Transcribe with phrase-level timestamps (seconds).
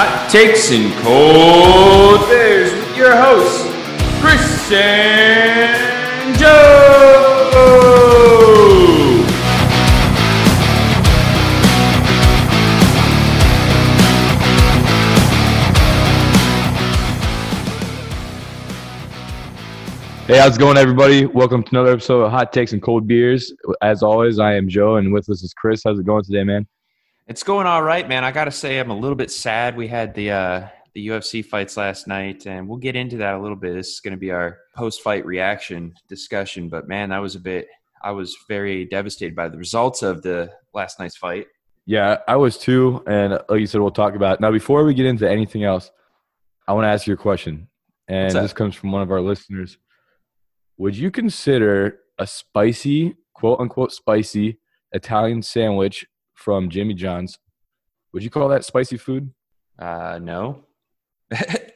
[0.00, 3.64] Hot Takes and Cold Beers with your hosts,
[4.20, 6.46] Chris and Joe.
[20.28, 21.26] Hey, how's it going, everybody?
[21.26, 23.52] Welcome to another episode of Hot Takes and Cold Beers.
[23.82, 25.82] As always, I am Joe, and with us is Chris.
[25.84, 26.68] How's it going today, man?
[27.28, 28.24] It's going all right, man.
[28.24, 29.76] I got to say, I'm a little bit sad.
[29.76, 33.38] We had the uh, the UFC fights last night, and we'll get into that a
[33.38, 33.74] little bit.
[33.74, 36.70] This is going to be our post fight reaction discussion.
[36.70, 37.68] But man, that was a bit.
[38.02, 41.48] I was very devastated by the results of the last night's fight.
[41.84, 44.40] Yeah, I was too, and like you said, we'll talk about it.
[44.40, 44.50] now.
[44.50, 45.90] Before we get into anything else,
[46.66, 47.68] I want to ask you a question,
[48.08, 49.76] and this comes from one of our listeners.
[50.78, 54.60] Would you consider a spicy, quote unquote, spicy
[54.92, 56.06] Italian sandwich
[56.38, 57.38] from Jimmy John's?
[58.12, 59.32] Would you call that spicy food?
[59.78, 60.64] Uh, no.
[61.30, 61.72] right.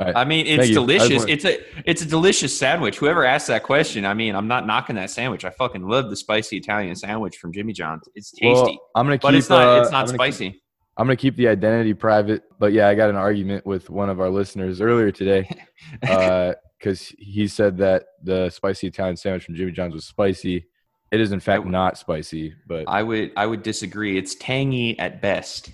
[0.00, 0.70] I mean, it's.
[0.70, 1.24] Delicious.
[1.28, 1.58] It's a
[1.88, 2.98] it's a delicious sandwich.
[2.98, 5.44] Whoever asked that question, I mean, I'm not knocking that sandwich.
[5.44, 8.08] I fucking love the spicy Italian sandwich from Jimmy John's.
[8.14, 9.22] It's tasty, Well, I'm gonna keep.
[9.22, 10.62] but it's not uh, it's not I'm gonna keep- spicy.
[10.96, 14.20] I'm gonna keep the identity private, but yeah, I got an argument with one of
[14.20, 15.48] our listeners earlier today
[16.06, 20.66] Uh, because he said that the spicy Italian sandwich from Jimmy John's was spicy.
[21.10, 24.16] It is in fact not spicy, but I would I would disagree.
[24.16, 25.72] It's tangy at best.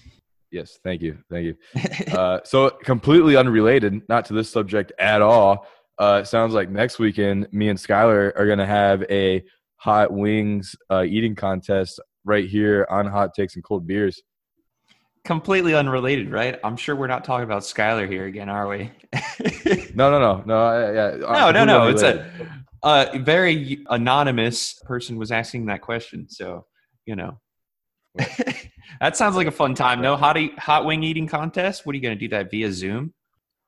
[0.50, 1.56] yes, thank you, thank you.
[2.16, 5.66] Uh, so completely unrelated, not to this subject at all.
[5.98, 9.42] Uh, it sounds like next weekend, me and Skylar are gonna have a
[9.76, 14.22] hot wings uh, eating contest right here on Hot Takes and Cold Beers.
[15.24, 16.58] Completely unrelated, right?
[16.64, 18.90] I'm sure we're not talking about Skylar here again, are we?
[19.94, 20.92] No, no, no, no.
[20.92, 21.88] Yeah, no, no, no.
[21.88, 22.30] It's a,
[22.86, 26.66] a very anonymous person was asking that question, so
[27.04, 27.40] you know.
[29.00, 30.00] that sounds like a fun time.
[30.00, 31.84] No hot eat, hot wing eating contest.
[31.84, 33.12] What are you going to do that via Zoom?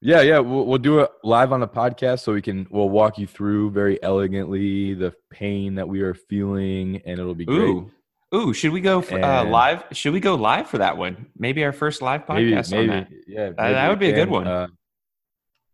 [0.00, 3.18] Yeah, yeah, we'll, we'll do it live on the podcast so we can we'll walk
[3.18, 7.58] you through very elegantly the pain that we are feeling, and it'll be great.
[7.58, 7.90] Ooh,
[8.32, 8.54] ooh.
[8.54, 9.82] Should we go for, uh, live?
[9.92, 11.26] Should we go live for that one?
[11.36, 13.08] Maybe our first live podcast maybe, on that.
[13.26, 14.46] yeah, that would be a good one.
[14.46, 14.68] Uh,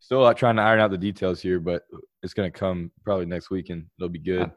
[0.01, 1.83] still uh, trying to iron out the details here, but
[2.25, 3.87] it's gonna come probably next weekend.
[3.99, 4.43] It'll be good.
[4.43, 4.49] Uh,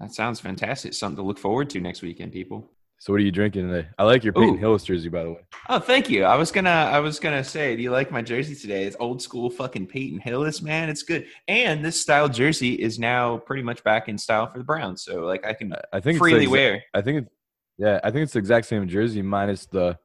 [0.00, 0.94] That sounds fantastic.
[0.94, 2.70] Something to look forward to next weekend, people.
[2.98, 3.88] so, what are you drinking today?
[3.98, 4.58] I like your Peyton Ooh.
[4.58, 5.40] Hillis jersey, by the way.
[5.68, 6.24] Oh, thank you.
[6.24, 8.84] I was gonna, I was gonna say, do you like my jersey today?
[8.84, 10.88] It's old school fucking Peyton Hillis, man.
[10.88, 11.26] It's good.
[11.48, 15.02] And this style jersey is now pretty much back in style for the Browns.
[15.02, 16.82] So like, I can I- think freely it's exa- wear.
[16.94, 17.30] I think it's
[17.78, 19.98] yeah, I think it's the exact same jersey minus the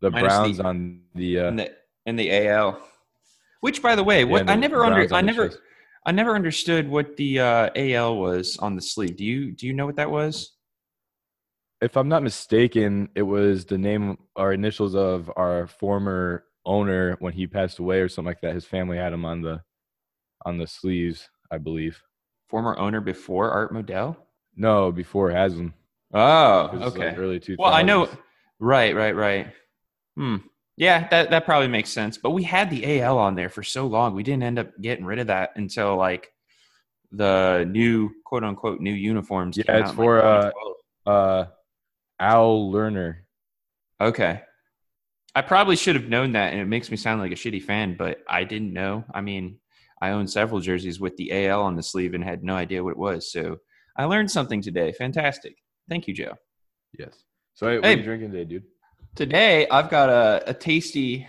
[0.00, 1.38] the Minus Browns the- on the.
[1.40, 1.72] Uh, in the
[2.06, 2.80] in the AL.
[3.60, 5.60] Which, by the way, what yeah, I never under, Browns on I never, chest.
[6.08, 9.16] I never understood what the uh, AL was on the sleeve.
[9.16, 10.58] Do you do you know what that was?
[11.80, 17.32] if I'm not mistaken, it was the name or initials of our former owner when
[17.32, 18.54] he passed away or something like that.
[18.54, 19.62] His family had him on the
[20.44, 22.00] on the sleeves, I believe.
[22.48, 24.16] Former owner before Art Modell.
[24.56, 25.74] No, before Haslam.
[26.12, 27.16] Oh, was, like, okay.
[27.16, 27.58] early 2000s.
[27.58, 28.08] Well, I know.
[28.58, 29.48] Right, right, right.
[30.16, 30.36] Hmm.
[30.78, 32.18] Yeah, that that probably makes sense.
[32.18, 35.04] But we had the AL on there for so long, we didn't end up getting
[35.04, 36.32] rid of that until like
[37.10, 39.56] the new quote unquote new uniforms.
[39.56, 40.54] Yeah, it's for, like,
[41.04, 41.46] uh, Uh,
[42.20, 43.22] Al Lerner.
[44.00, 44.42] Okay.
[45.34, 47.96] I probably should have known that, and it makes me sound like a shitty fan,
[47.96, 49.04] but I didn't know.
[49.12, 49.58] I mean,
[50.00, 52.92] I own several jerseys with the AL on the sleeve and had no idea what
[52.92, 53.32] it was.
[53.32, 53.58] So
[53.96, 54.92] I learned something today.
[54.92, 55.56] Fantastic.
[55.88, 56.34] Thank you, Joe.
[56.98, 57.24] Yes.
[57.54, 58.64] So, hey, what are you drinking today, dude?
[59.14, 61.26] Today, I've got a, a tasty,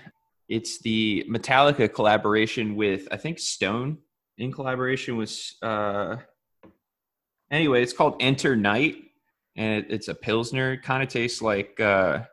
[0.47, 3.97] it's the Metallica collaboration with, I think, Stone
[4.37, 6.17] in collaboration with, uh,
[7.51, 8.95] anyway, it's called Enter Night,
[9.55, 10.77] and it, it's a Pilsner.
[10.77, 12.23] Kind of tastes like, uh,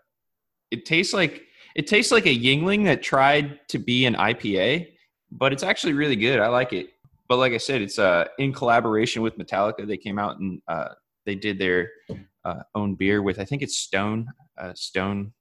[0.71, 1.43] it tastes like,
[1.75, 4.89] it tastes like a Yuengling that tried to be an IPA,
[5.31, 6.39] but it's actually really good.
[6.41, 6.91] I like it.
[7.28, 9.87] But like I said, it's uh, in collaboration with Metallica.
[9.87, 10.91] They came out and uh,
[11.25, 11.91] they did their
[12.45, 14.28] uh, own beer with, I think it's Stone,
[14.59, 15.33] uh, Stone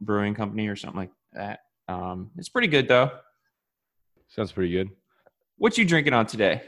[0.00, 1.60] Brewing Company or something like that.
[1.88, 3.10] Um, it's pretty good though.
[4.28, 4.90] Sounds pretty good.
[5.56, 6.62] What you drinking on today?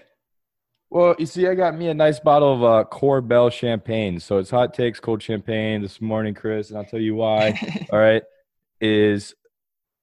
[0.88, 4.20] Well, you see, I got me a nice bottle of uh, Korbel champagne.
[4.20, 7.58] So it's hot takes, cold champagne this morning, Chris, and I'll tell you why.
[7.92, 8.22] all right,
[8.80, 9.34] is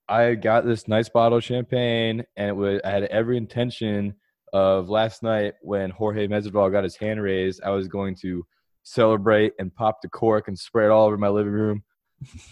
[0.10, 4.16] I got this nice bottle of champagne, and it was I had every intention
[4.52, 8.46] of last night when Jorge Masvidal got his hand raised, I was going to
[8.84, 11.84] celebrate and pop the cork and spray it all over my living room.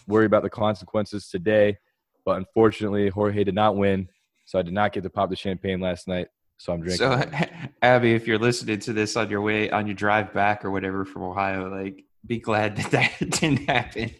[0.07, 1.77] Worry about the consequences today,
[2.25, 4.07] but unfortunately, Jorge did not win,
[4.45, 6.27] so I did not get to pop the champagne last night.
[6.57, 6.97] So I'm drinking.
[6.97, 7.23] So,
[7.81, 11.05] Abby, if you're listening to this on your way on your drive back or whatever
[11.05, 14.11] from Ohio, like, be glad that that didn't happen.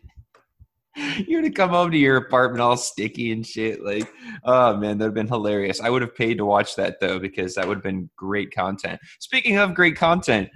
[0.95, 3.83] You're gonna come home to your apartment all sticky and shit.
[3.83, 4.12] Like,
[4.44, 5.80] oh man, that'd have been hilarious.
[5.80, 9.00] I would have paid to watch that though because that would have been great content.
[9.19, 10.50] Speaking of great content,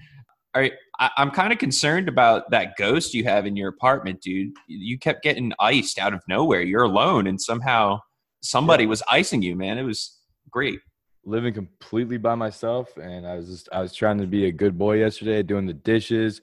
[0.61, 4.53] right, I, I'm kind of concerned about that ghost you have in your apartment, dude.
[4.67, 6.61] You kept getting iced out of nowhere.
[6.61, 7.99] You're alone, and somehow
[8.41, 9.77] somebody was icing you, man.
[9.77, 10.19] It was
[10.51, 10.79] great.
[11.25, 14.77] living completely by myself and I was just I was trying to be a good
[14.77, 16.41] boy yesterday, doing the dishes,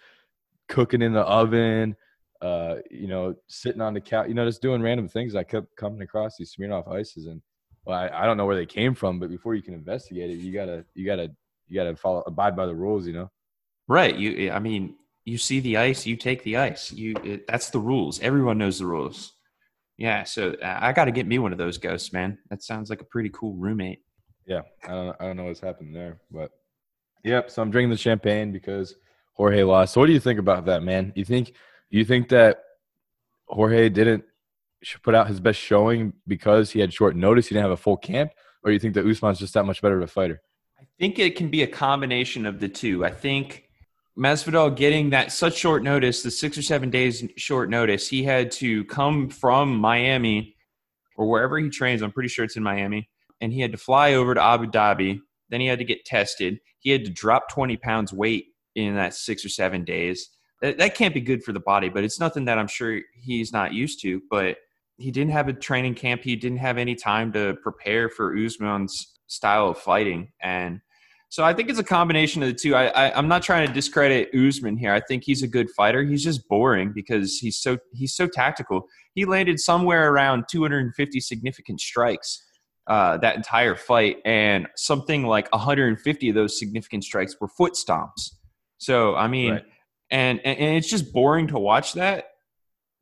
[0.68, 1.96] cooking in the oven,
[2.40, 5.36] uh, you know, sitting on the couch, you know, just doing random things.
[5.36, 7.40] I kept coming across these Smirnoff ices and
[7.84, 10.38] well, I, I don't know where they came from, but before you can investigate it,
[10.38, 11.30] you gotta you gotta
[11.68, 13.30] you gotta follow abide by the rules, you know.
[13.88, 14.14] Right.
[14.16, 14.50] You.
[14.50, 16.92] I mean, you see the ice, you take the ice.
[16.92, 17.14] You.
[17.24, 18.20] It, that's the rules.
[18.20, 19.32] Everyone knows the rules.
[19.98, 20.24] Yeah.
[20.24, 22.38] So uh, I got to get me one of those ghosts, man.
[22.50, 24.00] That sounds like a pretty cool roommate.
[24.46, 26.50] Yeah, I don't I don't know what's happened there, but
[27.24, 27.50] yep.
[27.50, 28.94] So I'm drinking the champagne because
[29.34, 29.94] Jorge lost.
[29.94, 31.12] So what do you think about that, man?
[31.14, 31.54] You think
[31.90, 32.62] you think that
[33.46, 34.24] Jorge didn't
[35.02, 37.96] put out his best showing because he had short notice, he didn't have a full
[37.96, 38.32] camp,
[38.64, 40.42] or you think that Usman's just that much better of a fighter?
[40.80, 43.04] I think it can be a combination of the two.
[43.04, 43.68] I think
[44.18, 48.50] Masvidal getting that such short notice, the six or seven days short notice, he had
[48.52, 50.54] to come from Miami
[51.16, 52.02] or wherever he trains.
[52.02, 53.08] I'm pretty sure it's in Miami,
[53.40, 55.20] and he had to fly over to Abu Dhabi.
[55.48, 56.58] Then he had to get tested.
[56.80, 60.28] He had to drop 20 pounds weight in that six or seven days.
[60.60, 63.52] That, that can't be good for the body, but it's nothing that I'm sure he's
[63.52, 64.20] not used to.
[64.30, 64.58] But
[64.98, 66.22] he didn't have a training camp.
[66.22, 70.80] He didn't have any time to prepare for Usman's style of fighting, and
[71.32, 72.74] so I think it's a combination of the two.
[72.74, 74.92] I, I I'm not trying to discredit Usman here.
[74.92, 76.02] I think he's a good fighter.
[76.02, 78.86] He's just boring because he's so he's so tactical.
[79.14, 82.44] He landed somewhere around 250 significant strikes
[82.86, 88.34] uh, that entire fight, and something like 150 of those significant strikes were foot stomps.
[88.76, 89.64] So I mean, Right.
[90.10, 92.26] and, and and it's just boring to watch that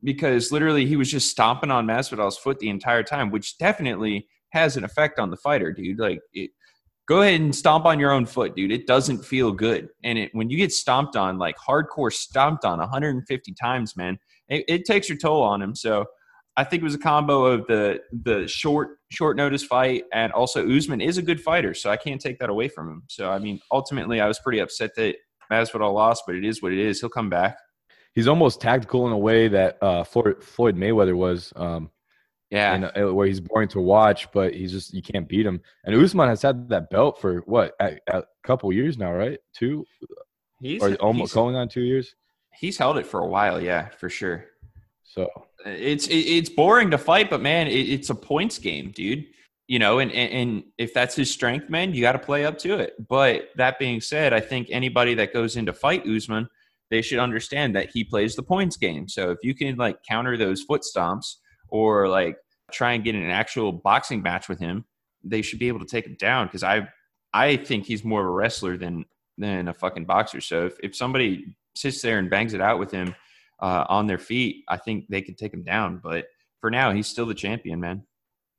[0.05, 4.77] because literally he was just stomping on Masvidal's foot the entire time, which definitely has
[4.77, 5.99] an effect on the fighter, dude.
[5.99, 6.51] Like, it,
[7.07, 8.71] go ahead and stomp on your own foot, dude.
[8.71, 12.79] It doesn't feel good, and it when you get stomped on, like hardcore stomped on
[12.79, 14.17] 150 times, man,
[14.49, 15.75] it, it takes your toll on him.
[15.75, 16.05] So.
[16.57, 20.69] I think it was a combo of the the short short notice fight and also
[20.69, 23.03] Usman is a good fighter, so I can't take that away from him.
[23.07, 25.15] So I mean, ultimately, I was pretty upset that
[25.51, 26.99] Masvidal lost, but it is what it is.
[26.99, 27.57] He'll come back.
[28.13, 31.89] He's almost tactical in a way that uh, Floyd, Floyd Mayweather was, um,
[32.51, 35.45] Yeah, in a- uh, where he's boring to watch, but he's just you can't beat
[35.45, 35.61] him.
[35.85, 39.39] And Usman has had that belt for what a, a couple years now, right?
[39.55, 39.85] Two
[40.59, 42.13] he's or almost he's, going on two years.
[42.53, 43.61] he's held it for a while.
[43.61, 44.45] Yeah, for sure.
[45.03, 45.29] So
[45.65, 49.25] uh, It's it, it's boring to fight, but man, it, it's a points game, dude.
[49.67, 52.57] You know, and, and and if that's his strength, man, you got to play up
[52.59, 52.95] to it.
[53.07, 56.49] But that being said, I think anybody that goes in to fight Usman,
[56.89, 59.07] they should understand that he plays the points game.
[59.07, 61.37] So if you can like counter those foot stomps
[61.71, 62.37] or like
[62.71, 64.85] try and get an actual boxing match with him,
[65.23, 66.45] they should be able to take him down.
[66.45, 66.87] Because I
[67.33, 69.05] I think he's more of a wrestler than
[69.37, 70.41] than a fucking boxer.
[70.41, 73.15] So if if somebody sits there and bangs it out with him
[73.61, 75.99] uh, on their feet, I think they could take him down.
[76.03, 76.25] But
[76.59, 78.03] for now, he's still the champion, man.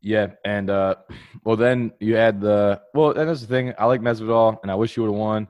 [0.00, 0.96] yeah, and uh,
[1.44, 3.72] well then you add the well, and that's the thing.
[3.78, 5.48] I like Masvidal, and I wish he would have won.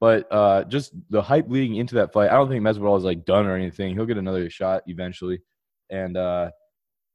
[0.00, 3.24] But uh, just the hype leading into that fight, I don't think Masvidal is like
[3.24, 3.94] done or anything.
[3.94, 5.40] He'll get another shot eventually,
[5.88, 6.50] and uh,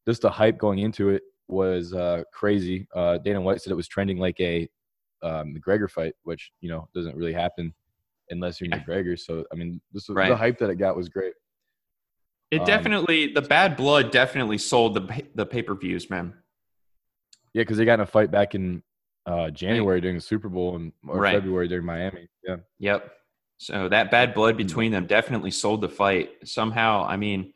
[0.10, 2.88] just the hype going into it was uh, crazy.
[2.96, 4.68] Uh, Dana White said it was trending like a
[5.22, 7.74] um, McGregor fight, which you know doesn't really happen
[8.30, 8.80] unless you're Yeah.
[8.80, 9.20] McGregor.
[9.20, 10.30] So I mean, this was, Right.
[10.30, 11.34] the hype that it got was great.
[12.52, 16.34] It Um, definitely, the bad blood definitely sold the the pay per views, man.
[17.54, 18.82] Yeah, because they got in a fight back in
[19.26, 21.36] uh, January during the Super Bowl and or Right.
[21.36, 22.28] February during Miami.
[22.44, 23.12] Yeah, Yep.
[23.58, 26.30] So that bad blood between them definitely sold the fight.
[26.48, 27.54] Somehow, I mean,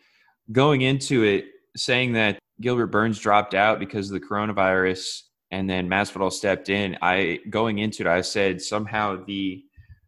[0.52, 1.46] going into it,
[1.78, 5.22] saying that Gilbert Burns dropped out because of the coronavirus
[5.54, 9.64] and then Masvidal stepped in, I going into it, I said somehow the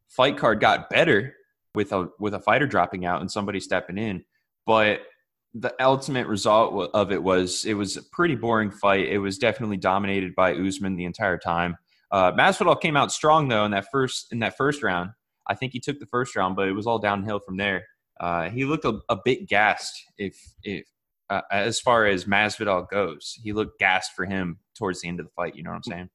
[0.08, 1.36] fight card got better
[1.76, 4.26] with a with a fighter dropping out and somebody stepping in,
[4.66, 5.02] but
[5.54, 9.08] the ultimate result of it was it was a pretty boring fight.
[9.08, 11.78] It was definitely dominated by Usman the entire time.
[12.12, 15.12] Uh, Masvidal came out strong though in that first in that first round.
[15.48, 17.86] I think he took the first round, but it was all downhill from there.
[18.20, 20.88] Uh, he looked a, a bit gassed if if
[21.30, 23.34] uh, as far as Masvidal goes.
[23.42, 25.56] He looked gassed for him towards the end of the fight.
[25.56, 26.10] You know what I'm saying?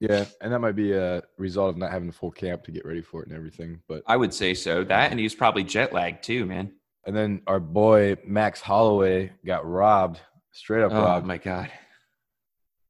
[0.00, 2.84] yeah, and that might be a result of not having a full camp to get
[2.84, 3.80] ready for it and everything.
[3.88, 4.84] But I would say so.
[4.84, 6.72] That and he was probably jet lagged too, man.
[7.06, 10.20] and then our boy Max Holloway got robbed,
[10.52, 11.26] straight up Oh robbed.
[11.26, 11.70] my god.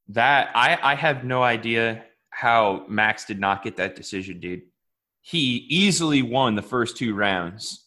[0.08, 4.62] That I I have no idea how Max did not get that decision, dude.
[5.22, 7.84] He easily won the first two rounds.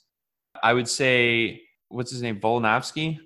[0.61, 3.19] I would say what's his name, Volnovsky.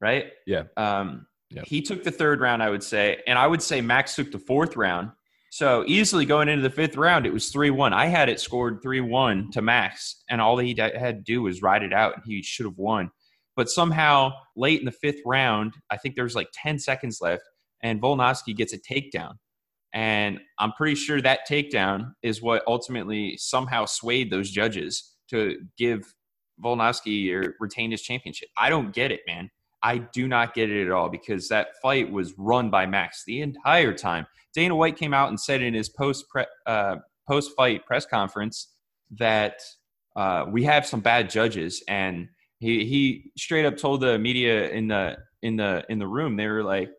[0.00, 0.26] Right?
[0.46, 0.64] Yeah.
[0.76, 1.66] Um, Yep.
[1.66, 4.38] He took the third round, I would say, and I would say Max took the
[4.38, 5.10] fourth round.
[5.50, 7.92] So easily going into the fifth round, it was three one.
[7.92, 11.62] I had it scored three one to Max, and all he had to do was
[11.62, 13.10] ride it out, and he should have won.
[13.54, 17.44] But somehow, late in the fifth round, I think there was like ten seconds left,
[17.80, 19.34] and Volnovsky gets a takedown.
[19.94, 26.12] And I'm pretty sure that takedown is what ultimately somehow swayed those judges to give
[26.62, 28.48] Volnovsky or retain his championship.
[28.58, 29.48] I don't get it, man.
[29.82, 33.40] I do not get it at all because that fight was run by Max the
[33.40, 34.26] entire time.
[34.54, 36.24] Dana White came out and said in his post
[36.66, 36.96] uh,
[37.28, 38.72] post fight press conference
[39.18, 39.60] that
[40.16, 42.28] uh, we have some bad judges, and
[42.58, 46.46] he he straight up told the media in the in the in the room they
[46.46, 46.90] were like,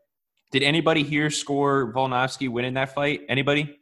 [0.51, 3.21] "Did anybody here score Volnovsky winning that fight?
[3.27, 3.79] Anybody?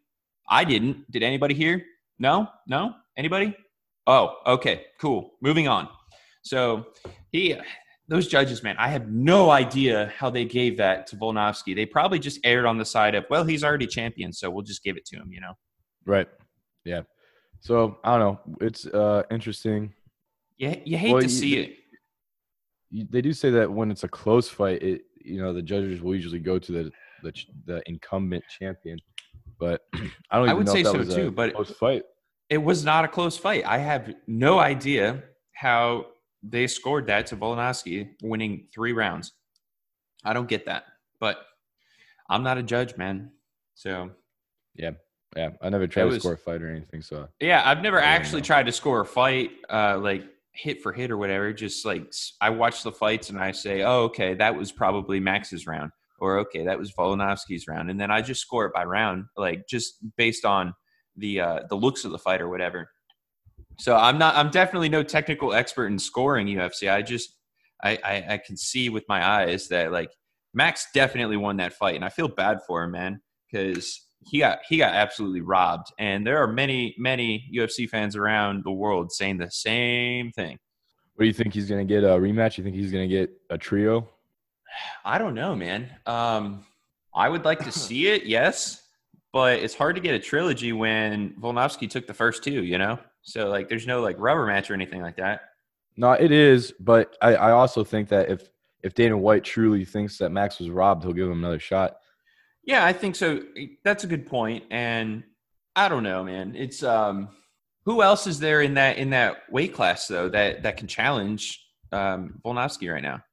[0.48, 1.12] I didn't.
[1.12, 1.84] Did anybody here?
[2.18, 2.94] No, no.
[3.18, 3.56] Anybody?
[4.08, 5.32] Oh, okay, cool.
[5.42, 5.90] Moving on.
[6.44, 6.86] So
[7.32, 7.56] he
[8.08, 11.76] those judges, man, I have no idea how they gave that to Volnovsky.
[11.76, 14.84] They probably just aired on the side of, well, he's already champion, so we'll just
[14.84, 15.54] give it to him, you know?
[16.06, 16.28] Right.
[16.84, 17.02] Yeah.
[17.62, 18.40] So I don't know.
[18.62, 19.92] It's uh interesting.
[20.58, 21.78] Yeah, you hate Well, to you- see it.
[22.92, 26.02] You- They do say that when it's a close fight, it you know the judges
[26.02, 26.92] will usually go to the
[27.24, 27.34] the,
[27.66, 29.00] the incumbent champion.
[29.60, 29.82] But
[30.30, 30.50] I don't.
[30.50, 32.04] I would say so too, but- close fight.
[32.52, 33.66] It was not a close fight.
[33.66, 36.06] I have no idea how
[36.48, 39.34] they scored that to Volnovsky winning three rounds.
[40.24, 40.86] I don't get that,
[41.20, 41.38] but
[42.30, 43.32] I'm not a judge, man.
[43.76, 44.12] So
[44.76, 44.92] Yeah,
[45.36, 47.02] yeah, I never tried to score a fight or anything.
[47.02, 48.46] So Yeah, I've never actually know.
[48.46, 51.52] tried to score a fight, uh, like hit for hit or whatever.
[51.54, 52.12] Just like
[52.42, 56.40] I watch the fights and I say, "Oh, okay, that was probably Max's round," or
[56.40, 59.98] "Okay, that was Volnovsky's round," and then I just score it by round, like just
[60.16, 60.74] based on
[61.18, 62.90] the uh, the looks of the fight or whatever.
[63.78, 64.36] So I'm not.
[64.36, 66.92] I'm definitely no technical expert in scoring UFC.
[66.92, 67.36] I just
[67.84, 70.12] I, I I can see with my eyes that like
[70.54, 74.60] Max definitely won that fight, and I feel bad for him, man, because he got
[74.68, 75.88] he got absolutely robbed.
[76.00, 80.58] And there are many many UFC fans around the world saying the same thing.
[81.16, 82.58] what do you think he's gonna get a rematch?
[82.58, 84.10] You think he's gonna get a trio?
[85.06, 85.90] I don't know, man.
[86.06, 86.66] Um,
[87.14, 88.82] I would like to see it, yes,
[89.34, 92.64] but it's hard to get a trilogy when Volnovsky took the first two.
[92.64, 95.42] You know, so like there's no like rubber match or anything like that.
[95.98, 98.50] No, it is, but I, I also think that if
[98.84, 101.98] if Dana White truly thinks that Max was robbed, he'll give him another shot.
[102.64, 103.42] Yeah, I think so.
[103.84, 104.64] That's a good point.
[104.72, 105.24] And
[105.76, 106.56] I don't know, man.
[106.56, 107.30] It's um
[107.86, 111.64] who else is there in that in that weight class though that that can challenge
[111.92, 113.24] um Volnovsky right now?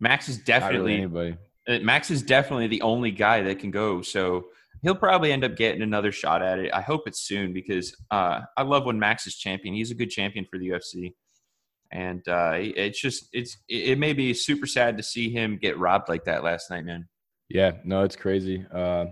[0.00, 1.36] Max is Not really definitely anybody.
[1.68, 4.02] uh, Max is definitely the only guy that can go.
[4.02, 4.46] So
[4.82, 6.72] he'll probably end up getting another shot at it.
[6.72, 9.74] I hope it's soon because uh, I love when Max is champion.
[9.74, 11.14] He's a good champion for the UFC,
[11.92, 16.08] and uh, it's just it's it may be super sad to see him get robbed
[16.08, 17.08] like that last night, man.
[17.48, 18.64] Yeah, no, it's crazy.
[18.72, 19.06] Uh,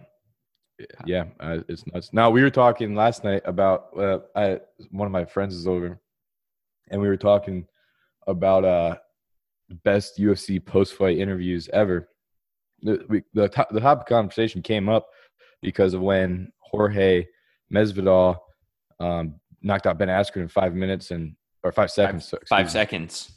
[1.07, 2.11] yeah, uh, it's nuts.
[2.13, 6.01] Now we were talking last night about uh, I one of my friends is over,
[6.91, 7.67] and we were talking
[8.27, 8.97] about uh
[9.69, 12.09] the best UFC post fight interviews ever.
[12.83, 15.09] The we, the top, the top conversation came up
[15.65, 17.27] because of when Jorge
[17.73, 18.37] Masvidal
[19.01, 22.27] um, knocked out Ben Askren in five minutes and or five seconds.
[22.29, 23.33] so- Five seconds.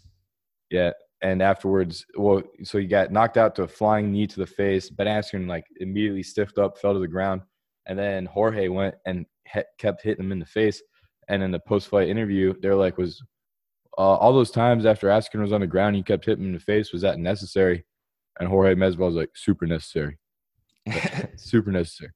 [0.70, 0.92] Yeah,
[1.22, 4.90] and afterwards, well, so he got knocked out to a flying knee to the face.
[4.90, 7.42] Ben Askren like immediately stiffed up, fell to the ground,
[7.86, 10.82] and then Jorge went and he- kept hitting him in the face.
[11.30, 13.22] And in the post-fight interview, they're like, "Was
[13.98, 16.54] uh, all those times after Askren was on the ground, you kept hitting him in
[16.54, 16.92] the face?
[16.94, 17.86] Was that necessary?"
[18.40, 20.18] And Jorge Masvidal was like, "Super necessary,
[21.36, 22.12] super necessary."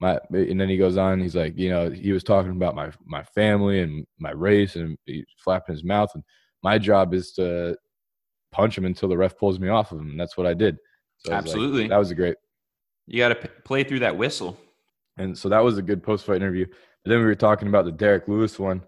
[0.00, 1.20] My and then he goes on.
[1.20, 4.96] He's like, you know, he was talking about my my family and my race, and
[5.06, 6.10] he's flapping his mouth.
[6.14, 6.24] And
[6.62, 7.76] my job is to
[8.54, 10.10] punch him until the ref pulls me off of him.
[10.10, 10.78] And that's what I did.
[11.18, 11.88] So was like, Absolutely.
[11.88, 12.36] that was a great.
[13.06, 14.58] You got to p- play through that whistle.
[15.18, 16.66] And so that was a good post fight interview.
[16.66, 18.82] But then we were talking about the Derrick Lewis one.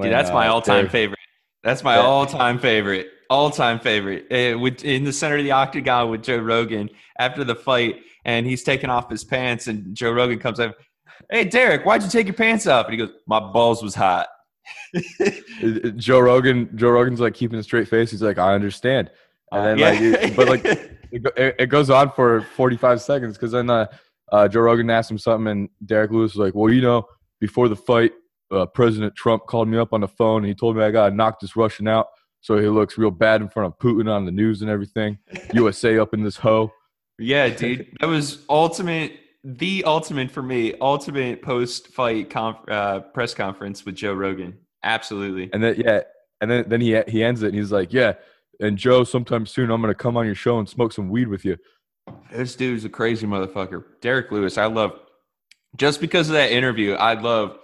[0.00, 1.18] Dude, that's my uh, all-time favorite.
[1.64, 3.10] That's my all-time favorite.
[3.30, 4.26] All-time favorite.
[4.32, 8.46] Uh, with in the center of the octagon with Joe Rogan after the fight, and
[8.46, 10.76] he's taking off his pants, and Joe Rogan comes up.
[11.30, 12.86] Hey, Derrick, why'd you take your pants off?
[12.86, 14.28] And he goes, "My balls was hot."
[15.96, 16.70] Joe Rogan.
[16.76, 18.10] Joe Rogan's like keeping a straight face.
[18.10, 19.10] He's like, I understand.
[19.52, 20.26] And then like, Yeah.
[20.28, 20.64] it- but like
[21.12, 23.86] it, it, goes on for 45 seconds because then uh,
[24.30, 27.06] uh, Joe Rogan asked him something, and Derrick Lewis was like, "Well, you know,
[27.40, 28.12] before the fight,
[28.50, 31.14] uh, President Trump called me up on the phone, and he told me I gotta
[31.14, 32.06] knock this Russian out,
[32.48, 35.18] so he looks real bad in front of Putin on the news and everything.
[35.52, 36.72] USA up in this hoe."
[37.18, 39.12] Yeah, dude, that was ultimate,
[39.44, 44.56] the ultimate for me, ultimate post-fight conf- uh, press conference with Joe Rogan.
[44.82, 45.50] Absolutely.
[45.52, 46.00] And then yeah,
[46.40, 48.14] and then then he he ends it, and he's like, "Yeah,
[48.60, 51.44] And Joe, sometime soon, I'm gonna come on your show and smoke some weed with
[51.44, 51.58] you.
[52.32, 53.84] This dude's a crazy motherfucker.
[54.00, 54.98] Derrick Lewis, I love
[55.76, 56.94] just because of that interview.
[56.94, 57.58] I love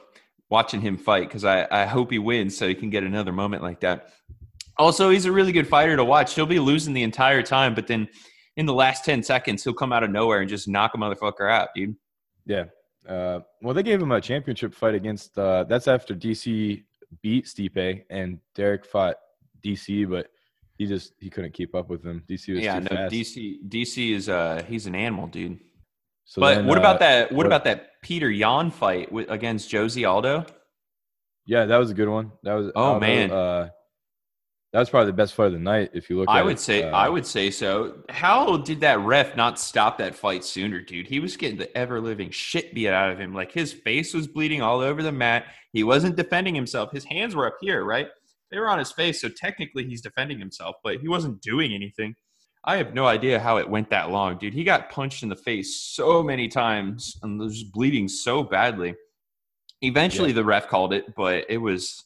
[0.51, 3.63] watching him fight because I, I hope he wins so he can get another moment
[3.63, 4.11] like that.
[4.79, 6.35] Also, he's a really good fighter to watch.
[6.35, 8.09] He'll be losing the entire time, but then
[8.57, 11.51] in the last 10 seconds, he'll come out of nowhere and just knock a motherfucker
[11.51, 11.95] out, dude.
[12.47, 12.65] Yeah.
[13.09, 15.37] Uh, well, they gave him a championship fight against.
[15.39, 16.83] Uh, that's after DC
[17.23, 19.17] beat Stipe and Derrick fought
[19.65, 20.29] DC, but
[20.79, 22.23] he just he couldn't keep up with him.
[22.29, 23.15] DC was yeah, no, fast.
[23.15, 25.59] DC DC is uh he's an animal, dude.
[26.25, 27.31] So but then, what uh, about that?
[27.31, 30.47] What, what- about that Peter Yan fight with, against Jose Aldo?
[31.47, 32.33] Yeah, that was a good one.
[32.43, 32.73] That was.
[32.75, 33.31] Oh, Aldo, man.
[34.75, 35.91] That was probably the best fight of the night.
[35.95, 36.61] If you look, I at would it.
[36.61, 38.03] say Uh, I would say so.
[38.11, 41.07] How did that ref not stop that fight sooner, dude?
[41.07, 43.33] He was getting the ever living shit beat out of him.
[43.33, 45.47] Like his face was bleeding all over the mat.
[45.73, 46.91] He wasn't defending himself.
[46.93, 48.09] His hands were up here, right?
[48.51, 52.17] They were on his face, so technically he's defending himself, but he wasn't doing anything.
[52.65, 54.55] I have no idea how it went that long, dude.
[54.55, 58.95] He got punched in the face so many times and was bleeding so badly.
[59.83, 60.37] Eventually, Yeah.
[60.37, 62.03] the ref called it, but it was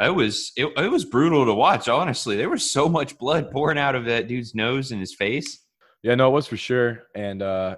[0.00, 1.88] it was it, it was brutal to watch.
[1.88, 5.64] Honestly, there was so much blood pouring out of that dude's nose and his face.
[6.02, 7.04] Yeah, no, it was for sure.
[7.14, 7.76] And uh,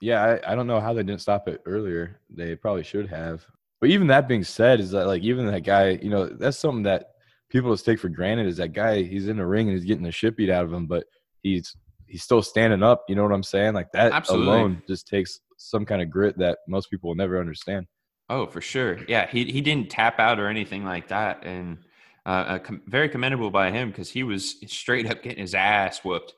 [0.00, 2.20] yeah, I, I don't know how they didn't stop it earlier.
[2.30, 3.44] They probably should have.
[3.80, 6.84] But even that being said, is that like even that guy, you know, that's something
[6.84, 7.06] that
[7.50, 8.46] people just take for granted.
[8.46, 9.02] Is that guy?
[9.02, 11.04] He's in the ring and he's getting the shit beat out of him, but
[11.42, 13.04] he's he's still standing up.
[13.08, 13.74] You know what I'm saying?
[13.74, 14.46] Like that Absolutely.
[14.46, 17.86] alone just takes some kind of grit that most people will never understand.
[18.28, 18.98] Oh, for sure.
[19.08, 21.78] Yeah, he he didn't tap out or anything like that, and
[22.24, 26.04] uh, uh, com- very commendable by him because he was straight up getting his ass
[26.04, 26.34] whooped.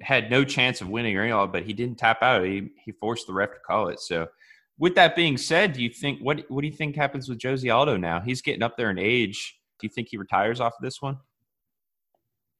[0.00, 2.44] Had no chance of winning or any all, but he didn't tap out.
[2.44, 4.00] He he forced the ref to call it.
[4.00, 4.28] So,
[4.78, 7.68] with that being said, do you think what what do you think happens with Jose
[7.68, 8.20] Aldo now?
[8.20, 9.58] He's getting up there in age.
[9.80, 11.18] Do you think he retires off of this one?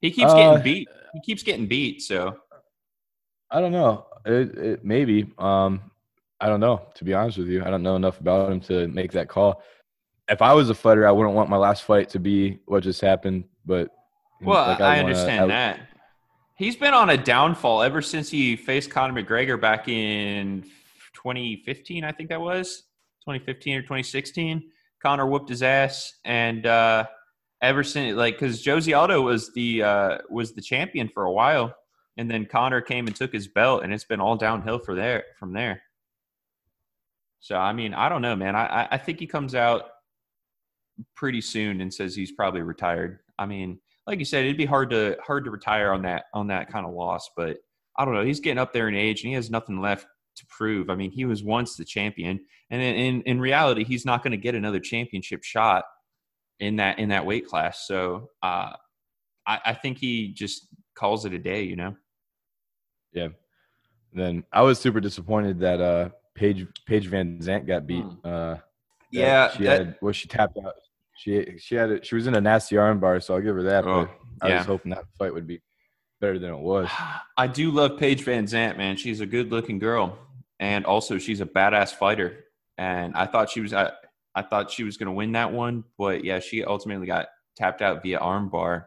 [0.00, 0.88] He keeps Uh, getting beat.
[1.14, 2.02] He keeps getting beat.
[2.02, 2.36] So
[3.50, 4.06] I don't know.
[4.26, 5.32] It, it maybe.
[5.38, 5.92] Um,
[6.40, 6.86] I don't know.
[6.96, 9.62] To be honest with you, I don't know enough about him to make that call.
[10.28, 13.00] If I was a fighter, I wouldn't want my last fight to be what just
[13.00, 13.44] happened.
[13.64, 13.90] But
[14.40, 15.80] Well, like, I, wanna- understand I- that.
[16.56, 20.62] He's been on a downfall ever since he faced Conor McGregor back in
[21.14, 22.84] 2015, I think that was
[23.22, 24.70] 2015 or 2016.
[25.02, 27.06] Conor whooped his ass, and uh,
[27.60, 31.74] ever since, like, because Jose Aldo was the uh, was the champion for a while,
[32.16, 35.24] and then Conor came and took his belt, and it's been all downhill for there
[35.40, 35.82] from there.
[37.44, 38.56] So I mean, I don't know, man.
[38.56, 39.90] I I- think he comes out
[41.14, 43.18] pretty soon and says he's probably retired.
[43.38, 46.46] I mean, like you said, it'd be hard to hard to retire on that on
[46.46, 47.58] that kind of loss, but
[47.98, 48.24] I don't know.
[48.24, 50.88] He's getting up there in age and he has nothing left to prove.
[50.88, 54.30] I mean, he was once the champion, and in in, in reality, he's not going
[54.30, 55.84] to get another championship shot
[56.60, 57.86] in that in that weight class.
[57.86, 58.72] So uh,
[59.46, 61.64] I, I think he just calls it a day.
[61.64, 61.94] You know.
[63.12, 63.28] Yeah.
[64.14, 68.02] Then I was super disappointed that uh Paige Paige Van Zant got beat.
[68.04, 68.26] Hmm.
[68.26, 68.56] Uh,
[69.10, 69.96] Yeah, she that- had.
[70.02, 70.74] Well, she tapped out.
[71.16, 72.04] She she had it.
[72.06, 73.86] She was in a nasty arm bar, so I'll give her that.
[73.86, 74.08] Oh,
[74.40, 74.58] but I yeah.
[74.58, 75.60] was hoping that fight would be
[76.20, 76.88] better than it was.
[77.36, 78.96] I do love Paige Van Zant, man.
[78.96, 80.18] She's a good looking girl,
[80.58, 82.44] and also she's a badass fighter.
[82.78, 83.92] And I thought she was, I,
[84.34, 87.80] I thought she was going to win that one, but yeah, she ultimately got tapped
[87.82, 88.86] out via armbar,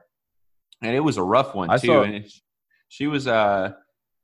[0.81, 1.87] and it was a rough one I too.
[1.87, 2.31] saw- and it,
[2.89, 3.71] she was, uh,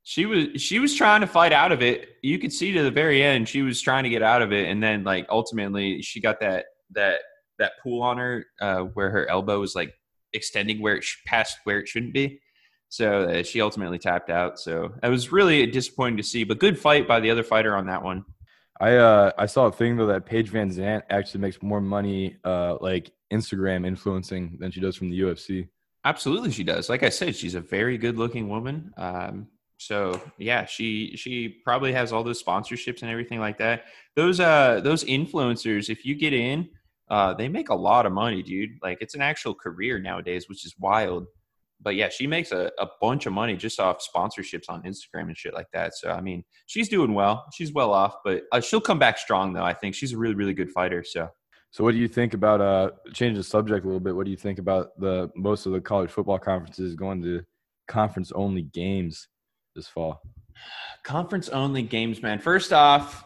[0.04, 2.10] she was, she was trying to fight out of it.
[2.22, 4.70] You could see to the very end, she was trying to get out of it,
[4.70, 7.20] and then like ultimately, she got that that
[7.60, 9.94] that pull on her uh, where her elbow was like
[10.34, 12.42] extending where it sh- past where it shouldn't be.
[12.90, 14.60] So uh, she ultimately tapped out.
[14.60, 17.88] So it was really disappointing to see, but good fight by the other fighter on
[17.88, 18.26] that one.
[18.80, 22.38] I uh I saw a thing though that Paige Van Zant actually makes more money
[22.44, 25.70] uh like Instagram influencing than she does from the UFC.
[26.06, 26.90] Absolutely, she does.
[26.90, 28.94] Like I said, she's a very good-looking woman.
[28.98, 29.48] Um,
[29.86, 33.84] so yeah, she she probably has all those sponsorships and everything like that.
[34.16, 36.70] Those uh those influencers, if you get in,
[37.10, 38.72] uh, they make a lot of money, dude.
[38.82, 41.28] Like it's an actual career nowadays, which is wild.
[41.82, 45.38] But yeah, she makes a, a bunch of money just off sponsorships on Instagram and
[45.38, 45.96] shit like that.
[45.96, 47.46] So I mean, she's doing well.
[47.54, 49.64] She's well off, but uh, she'll come back strong though.
[49.64, 51.04] I think she's a really really good fighter.
[51.04, 51.30] So.
[51.72, 54.16] So what do you think about uh change the subject a little bit?
[54.16, 57.44] What do you think about the most of the college football conferences going to
[57.88, 59.28] conference only games
[59.76, 60.22] this fall?
[61.04, 62.40] conference only games, man.
[62.40, 63.26] First off,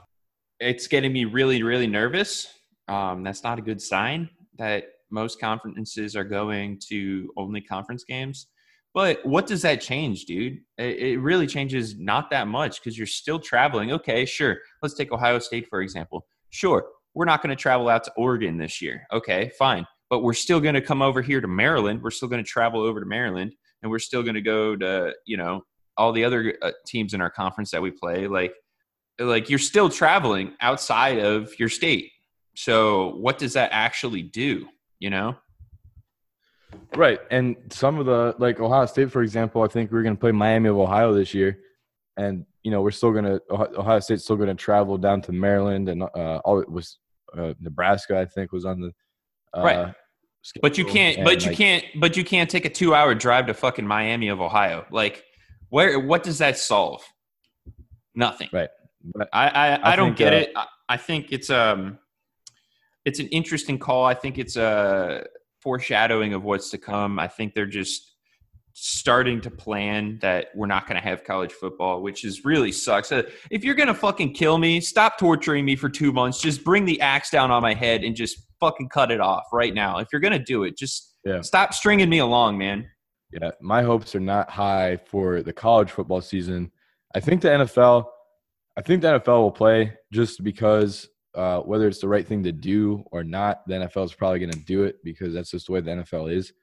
[0.60, 2.48] it's getting me really, really nervous.
[2.88, 8.48] Um, that's not a good sign that most conferences are going to only conference games.
[8.94, 10.60] But what does that change, dude?
[10.78, 13.92] It, it really changes not that much because you're still traveling.
[13.92, 14.58] Okay, sure.
[14.82, 16.26] Let's take Ohio State, for example.
[16.50, 19.06] Sure, we're not going to travel out to Oregon this year.
[19.14, 19.86] Okay, fine.
[20.10, 22.02] but we're still going to come over here to Maryland.
[22.02, 25.14] We're still going to travel over to Maryland, and we're still going to go to
[25.26, 25.64] you know
[25.98, 28.28] all the other uh, teams in our conference that we play.
[28.28, 28.54] Like,
[29.20, 32.12] like you're still traveling outside of your state.
[32.56, 34.68] So what does that actually do?
[35.00, 35.36] You know.
[36.96, 40.20] Right, and some of the like Ohio State, for example, I think we're going to
[40.20, 41.60] play Miami of Ohio this year,
[42.18, 45.32] and you know we're still going to Ohio State's still going to travel down to
[45.32, 46.98] Maryland and uh, all it was
[47.38, 48.94] uh, Nebraska, I think, was on the
[49.58, 49.96] uh, right.
[50.62, 51.24] But you can't.
[51.24, 51.86] But you like, can't.
[51.96, 54.86] But you can't take a two-hour drive to fucking Miami of Ohio.
[54.92, 55.24] Like,
[55.70, 56.00] where?
[56.00, 57.04] What does that solve?
[58.16, 58.50] Nothing.
[58.52, 58.70] Right.
[59.04, 60.52] But I I, I, I don't think, get uh, it.
[60.56, 62.00] I, I think it's um,
[63.06, 64.06] it's an interesting call.
[64.06, 65.26] I think it's a
[65.62, 67.20] foreshadowing of what's to come.
[67.20, 68.14] I think they're just
[68.80, 73.12] starting to plan that we're not going to have college football, which is really sucks.
[73.12, 76.40] Uh, if you're going to fucking kill me, stop torturing me for two months.
[76.40, 79.74] Just bring the axe down on my head and just fucking cut it off right
[79.74, 79.98] now.
[79.98, 81.42] If you're going to do it, just yeah.
[81.42, 82.88] stop stringing me along, man.
[83.32, 86.72] Yeah, my hopes are not high for the college football season.
[87.14, 88.06] I think the NFL,
[88.78, 92.52] I think the NFL will play just because uh, whether it's the right thing to
[92.52, 95.74] do or not, the NFL is probably going to do it because that's just the
[95.74, 96.54] way the NFL is.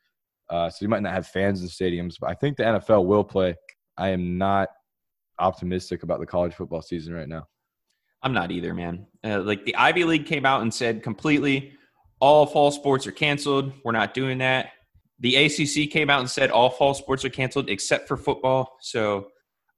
[0.51, 3.25] Uh, so you might not have fans in stadiums, but I think the NFL will
[3.25, 3.57] play.
[3.97, 4.69] I am not
[5.39, 7.47] optimistic about the college football season right now.
[8.23, 9.07] I'm not either, man.
[9.23, 11.75] Uh, like the Ivy League came out and said completely
[12.21, 13.73] all fall sports are canceled.
[13.85, 14.71] We're not doing that.
[15.21, 18.77] The ACC came out and said all fall sports are canceled except for football.
[18.81, 19.29] So,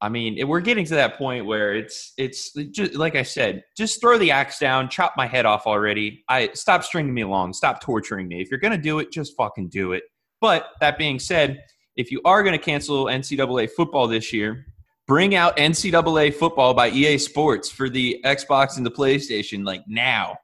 [0.00, 4.00] I mean, we're getting to that point where it's it's just like I said, just
[4.00, 6.24] throw the axe down, chop my head off already.
[6.28, 8.40] I stop stringing me along, stop torturing me.
[8.40, 10.04] If you're gonna do it, just fucking do it.
[10.40, 11.62] But that being said,
[11.96, 14.66] if you are going to cancel NCAA football this year,
[15.06, 20.36] bring out NCAA football by EA Sports for the Xbox and the PlayStation like now.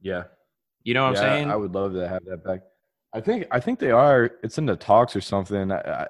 [0.00, 0.24] Yeah.
[0.82, 1.50] You know what yeah, I'm saying?
[1.50, 2.60] I would love to have that back.
[3.14, 4.32] I think I think they are.
[4.42, 5.70] It's in the talks or something.
[5.70, 6.06] I, I,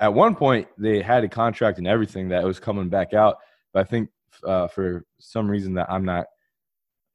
[0.00, 3.38] at one point, they had a contract and everything that was coming back out,
[3.72, 4.10] but I think
[4.44, 6.26] uh, for some reason that I'm not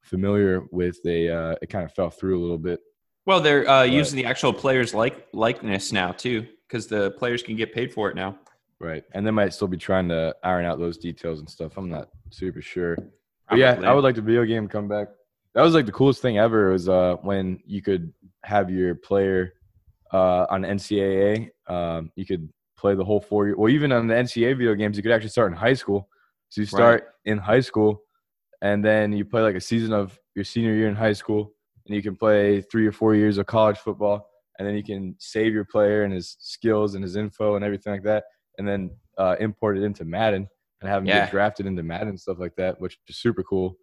[0.02, 2.80] familiar with, they uh, it kind of fell through a little bit.
[3.26, 7.56] Well, they're uh, using the actual players' like likeness now too, because the players can
[7.56, 8.38] get paid for it now.
[8.80, 11.76] Right, and they might still be trying to iron out those details and stuff.
[11.76, 12.96] I'm not super sure.
[13.48, 15.08] But yeah, I would like the video game come back.
[15.54, 16.70] That was like the coolest thing ever.
[16.70, 18.12] Was uh, when you could
[18.42, 19.54] have your player
[20.12, 21.50] uh, on NCAA.
[21.66, 23.56] Um, you could play the whole four year.
[23.56, 26.08] Well, even on the NCAA video games, you could actually start in high school.
[26.50, 27.32] So you start right.
[27.32, 28.02] in high school,
[28.62, 31.52] and then you play like a season of your senior year in high school,
[31.86, 35.16] and you can play three or four years of college football, and then you can
[35.18, 38.24] save your player and his skills and his info and everything like that,
[38.58, 40.46] and then uh, import it into Madden
[40.80, 41.24] and have him yeah.
[41.24, 43.76] get drafted into Madden and stuff like that, which is super cool.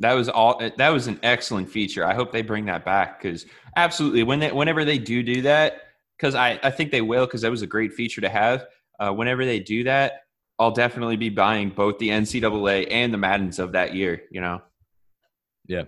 [0.00, 0.60] That was all.
[0.76, 2.04] That was an excellent feature.
[2.06, 5.82] I hope they bring that back because absolutely, when they, whenever they do do that,
[6.16, 8.66] because I, I think they will because that was a great feature to have.
[8.98, 10.24] Uh, whenever they do that,
[10.58, 14.22] I'll definitely be buying both the NCAA and the Maddens of that year.
[14.30, 14.62] You know.
[15.66, 15.84] Yeah.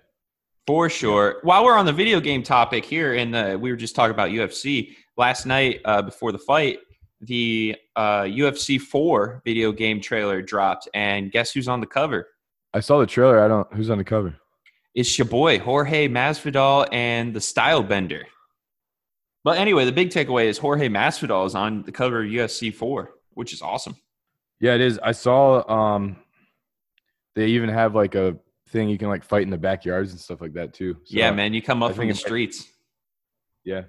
[0.66, 1.40] For sure.
[1.42, 4.94] While we're on the video game topic here, and we were just talking about UFC
[5.16, 6.78] last night uh, before the fight,
[7.22, 12.28] the uh, UFC 4 video game trailer dropped, and guess who's on the cover?
[12.74, 13.40] I saw the trailer.
[13.40, 13.72] I don't.
[13.74, 14.34] Who's on the cover?
[14.94, 18.26] It's your boy Jorge Masvidal and the Style Bender.
[19.44, 23.10] But anyway, the big takeaway is Jorge Masvidal is on the cover of UFC 4,
[23.30, 23.96] which is awesome.
[24.60, 24.98] Yeah, it is.
[25.02, 25.68] I saw.
[25.68, 26.16] Um,
[27.34, 28.36] they even have like a
[28.68, 30.96] thing you can like fight in the backyards and stuff like that too.
[31.04, 32.68] So yeah, man, you come up from the streets.
[33.64, 33.82] Yeah.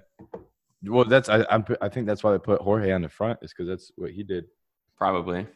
[0.82, 3.52] Well, that's I I'm, i think that's why they put Jorge on the front is
[3.52, 4.44] because that's what he did.
[4.96, 5.46] Probably.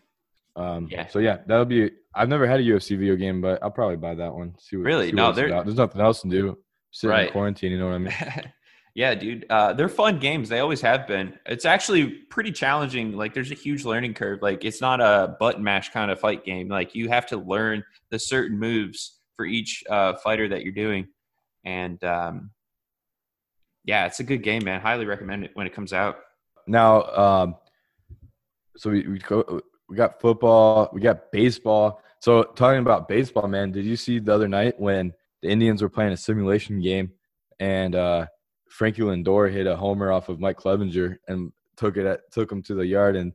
[0.58, 1.06] Um, yeah.
[1.06, 1.90] So yeah, that'll be.
[2.14, 4.54] I've never had a UFC video game, but I'll probably buy that one.
[4.58, 5.10] See what, really?
[5.10, 6.58] See no, there's nothing else to do.
[6.90, 7.26] Sitting right.
[7.26, 8.52] in quarantine, you know what I mean?
[8.94, 9.46] yeah, dude.
[9.50, 10.48] Uh, they're fun games.
[10.48, 11.38] They always have been.
[11.46, 13.12] It's actually pretty challenging.
[13.12, 14.40] Like, there's a huge learning curve.
[14.42, 16.68] Like, it's not a button mash kind of fight game.
[16.68, 21.06] Like, you have to learn the certain moves for each uh, fighter that you're doing.
[21.64, 22.50] And um,
[23.84, 24.80] yeah, it's a good game, man.
[24.80, 26.18] Highly recommend it when it comes out.
[26.66, 27.56] Now, um,
[28.76, 32.02] so we we, go, we got football, we got baseball.
[32.20, 35.88] So talking about baseball, man, did you see the other night when the Indians were
[35.88, 37.12] playing a simulation game
[37.60, 38.26] and uh,
[38.68, 42.62] Frankie Lindor hit a homer off of Mike Clevinger and took it at, took him
[42.62, 43.32] to the yard and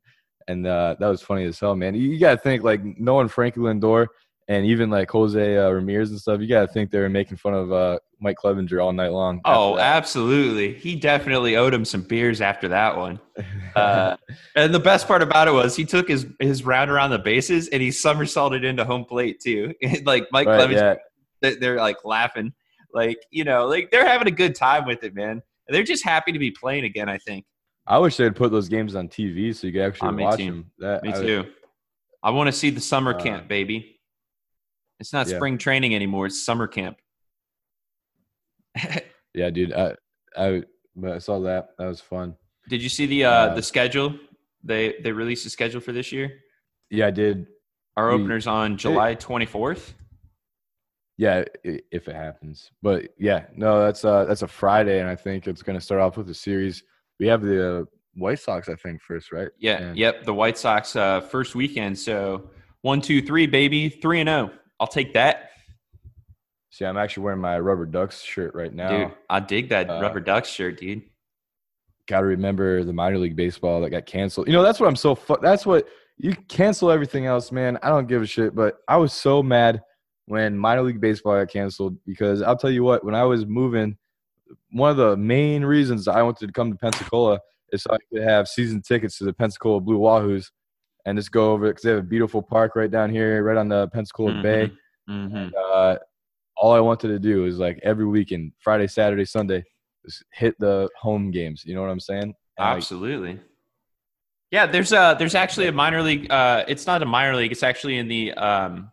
[0.49, 1.95] and uh, that was funny as hell, man.
[1.95, 4.07] You, you got to think like knowing Frankie Lindor
[4.47, 7.37] and even like Jose uh, Ramirez and stuff, you got to think they were making
[7.37, 9.39] fun of uh, Mike Clevinger all night long.
[9.45, 10.73] Oh, absolutely.
[10.73, 13.19] He definitely owed him some beers after that one.
[13.75, 14.15] Uh,
[14.55, 17.69] and the best part about it was he took his his round around the bases
[17.69, 19.73] and he somersaulted into home plate too.
[20.05, 20.97] like Mike right, Clevinger,
[21.41, 21.53] yeah.
[21.59, 22.53] they're like laughing,
[22.93, 25.41] like you know, like they're having a good time with it, man.
[25.69, 27.09] they're just happy to be playing again.
[27.09, 27.45] I think.
[27.87, 30.45] I wish they'd put those games on TV so you could actually Uh, watch too.
[30.45, 30.71] them.
[30.77, 31.45] That, Me I- too.
[32.21, 33.92] I want to see the summer Uh, camp, baby.
[35.03, 35.35] It's not yeah.
[35.35, 36.27] spring training anymore.
[36.27, 36.95] It's summer camp.
[39.33, 39.73] yeah, dude.
[39.73, 39.95] I,
[40.37, 40.63] I,
[41.05, 41.71] I saw that.
[41.77, 42.35] That was fun.
[42.69, 44.15] Did you see the uh, Uh, the schedule?
[44.63, 46.39] They they released the schedule for this year.
[46.89, 47.47] Yeah, I did.
[47.97, 49.91] Our We- opener's on July 24th.
[51.17, 52.71] Yeah, if it happens.
[52.81, 55.99] But yeah, no, that's uh that's a Friday, and I think it's going to start
[55.99, 56.81] off with a series.
[57.19, 57.83] We have the uh,
[58.15, 59.49] White Sox, I think, first, right?
[59.59, 60.23] Yeah, And- yep.
[60.23, 61.99] The White Sox uh, first weekend.
[61.99, 62.49] So
[62.81, 64.51] one, two, three, baby, three and zero.
[64.79, 65.51] I'll take that,
[66.73, 68.89] See, I'm actually wearing my Rubber Ducks shirt right now.
[68.89, 69.11] dude.
[69.29, 71.03] I dig that uh, rubber ducks shirt, dude.
[72.07, 74.47] Got to remember the minor league baseball that got canceled.
[74.47, 75.13] You know, that's what I'm so.
[75.13, 77.77] Fu- that's what you cancel everything else, man.
[77.83, 78.55] I don't give a shit.
[78.55, 79.83] But I was so mad
[80.25, 83.05] when minor league baseball got canceled because I'll tell you what.
[83.05, 83.95] When I was moving,
[84.71, 87.39] one of the main reasons I wanted to come to Pensacola
[87.71, 90.49] is so I could have season tickets to the Pensacola Blue Wahoos
[91.05, 93.67] and just go over because they have a beautiful park right down here, right on
[93.67, 94.71] the Pensacola Bay.
[95.07, 95.95] hmm uh,
[96.55, 99.63] all I wanted to do is like every weekend, Friday, Saturday, Sunday,
[100.05, 101.63] just hit the home games.
[101.65, 102.23] You know what I'm saying?
[102.23, 103.39] And, like, Absolutely.
[104.51, 106.31] Yeah, there's a there's actually a minor league.
[106.31, 107.51] Uh, it's not a minor league.
[107.51, 108.91] It's actually in the um,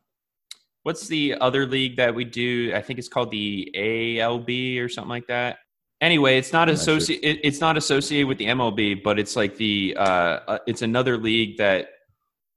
[0.84, 2.72] what's the other league that we do?
[2.74, 5.58] I think it's called the ALB or something like that.
[6.00, 6.74] Anyway, it's not sure.
[6.74, 7.28] associated.
[7.28, 10.02] It, it's not associated with the MLB, but it's like the uh,
[10.48, 11.88] uh, it's another league that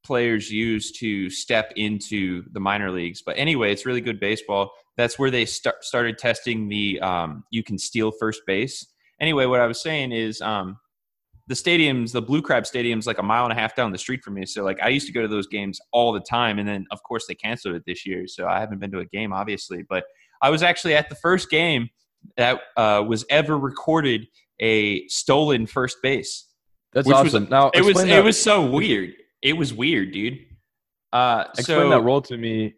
[0.04, 3.22] players use to step into the minor leagues.
[3.22, 4.72] But anyway, it's really good baseball.
[4.98, 8.86] That's where they start, started testing the um, you can steal first base.
[9.20, 10.78] Anyway, what I was saying is um,
[11.48, 14.24] the stadiums, the Blue Crab Stadium's like a mile and a half down the street
[14.24, 14.46] from me.
[14.46, 17.02] So like I used to go to those games all the time, and then of
[17.04, 19.84] course they canceled it this year, so I haven't been to a game obviously.
[19.88, 20.04] But
[20.42, 21.90] I was actually at the first game
[22.38, 24.28] that uh, was ever recorded
[24.60, 26.48] a stolen first base.
[26.94, 27.48] that's which was- awesome.
[27.50, 29.14] now It was explain it was so weird.
[29.44, 30.40] It was weird, dude.
[31.12, 32.74] Uh, explain so that role to me.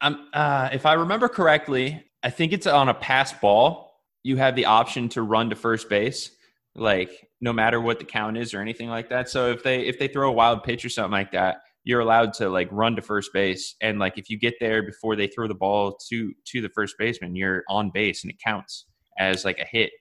[0.00, 3.92] I'm, uh, if I remember correctly, I think it's on a pass ball.
[4.24, 6.30] You have the option to run to first base,
[6.74, 9.28] like no matter what the count is or anything like that.
[9.28, 12.32] So if they if they throw a wild pitch or something like that, you're allowed
[12.34, 13.76] to like run to first base.
[13.80, 16.96] And like if you get there before they throw the ball to to the first
[16.98, 18.86] baseman, you're on base and it counts
[19.18, 19.92] as like a hit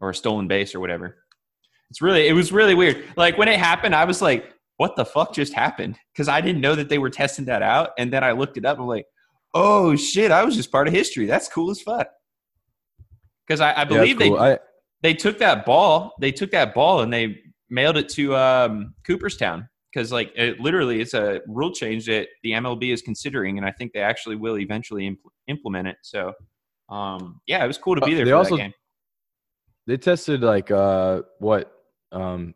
[0.00, 1.18] or a stolen base or whatever.
[1.90, 3.04] It's really it was really weird.
[3.16, 5.98] Like when it happened, I was like, what the fuck just happened?
[6.12, 7.90] Because I didn't know that they were testing that out.
[7.98, 8.78] And then I looked it up.
[8.78, 9.06] I'm like,
[9.54, 11.26] oh shit, I was just part of history.
[11.26, 12.08] That's cool as fuck.
[13.46, 14.36] Because I, I Yeah, believe cool.
[14.36, 14.58] they I,
[15.02, 17.38] they took that ball, they took that ball and they
[17.70, 19.68] mailed it to um, Cooperstown.
[19.92, 23.72] Because like it literally, it's a rule change that the MLB is considering, and I
[23.72, 25.96] think they actually will eventually impl- implement it.
[26.02, 26.34] So,
[26.90, 28.72] um, yeah, it was cool to be Uh, there they for also- that game.
[29.86, 31.72] they tested like uh what
[32.12, 32.54] um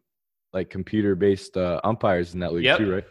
[0.53, 2.79] like computer based uh, umpires in that league Yep.
[2.79, 3.05] too, right?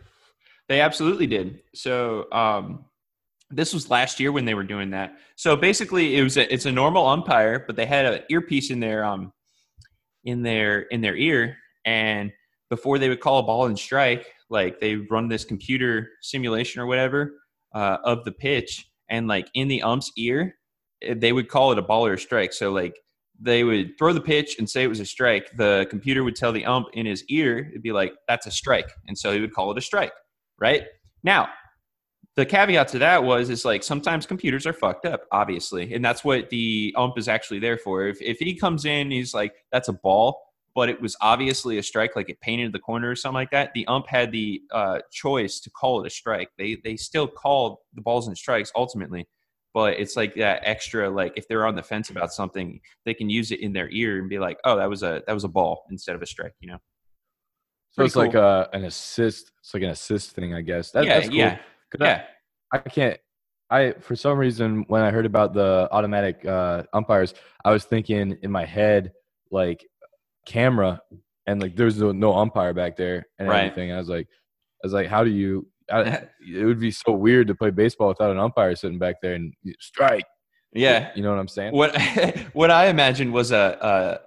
[0.70, 1.62] They absolutely did.
[1.74, 2.86] So um,
[3.50, 5.18] this was last year when they were doing that.
[5.36, 8.80] So basically, it was a, it's a normal umpire, but they had an earpiece in
[8.80, 9.34] their um
[10.24, 12.32] in their in their ear, and
[12.70, 16.86] before they would call a ball and strike, like they run this computer simulation or
[16.86, 17.34] whatever
[17.76, 20.56] uh, of the pitch, and like in the ump's ear,
[21.02, 22.54] eh, they would call it a ball or a strike.
[22.54, 22.96] So like
[23.42, 25.50] they would throw the pitch and say it was a strike.
[25.58, 28.92] The computer would tell the ump in his ear, it'd be like, that's a strike.
[29.08, 30.14] And so he would call it a strike,
[30.60, 30.84] right?
[31.24, 31.50] Now,
[32.36, 35.94] the caveat to that was is like sometimes computers are fucked up, obviously.
[35.94, 38.06] And that's what the ump is actually there for.
[38.06, 40.40] If, if he comes in, he's like, that's a ball,
[40.76, 43.74] but it was obviously a strike, like it painted the corner or something like that.
[43.74, 46.50] The ump had the uh, choice to call it a strike.
[46.58, 49.28] They, they still called the balls and strikes ultimately
[49.74, 53.30] but it's like that extra like if they're on the fence about something they can
[53.30, 55.48] use it in their ear and be like oh that was a that was a
[55.48, 56.78] ball instead of a strike you know
[57.92, 58.42] So Pretty it's like cool.
[58.42, 59.52] uh, an assist.
[59.60, 60.92] It's like an assist thing, I guess.
[60.92, 61.38] That, yeah that's cool.
[61.38, 61.58] yeah
[61.92, 62.24] 'Cause I- yeah
[62.74, 63.20] I can't.
[63.70, 67.34] I for some reason when I heard about the automatic uh, umpires,
[67.66, 69.12] I was thinking in my head
[69.52, 69.86] like
[70.46, 71.02] camera,
[71.48, 73.64] and like there's no, no umpire back there and Right.
[73.66, 73.92] everything.
[73.92, 74.28] I was like,
[74.84, 75.68] I was like, how do you?
[75.92, 79.34] I, it would be so weird to play baseball without an umpire sitting back there
[79.34, 80.26] and strike.
[80.74, 81.74] yeah You know what I'm saying?
[81.74, 82.00] what
[82.54, 83.78] what i imagined was a,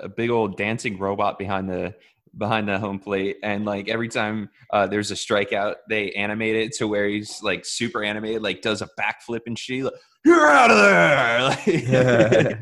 [0.01, 1.95] a a big old dancing robot behind the
[2.37, 6.73] behind the home plate and like every time uh, there's a strikeout they animate it
[6.73, 10.71] to where he's like super animated like does a backflip and shit like, you're out
[10.71, 11.43] of there
[12.51, 12.59] like,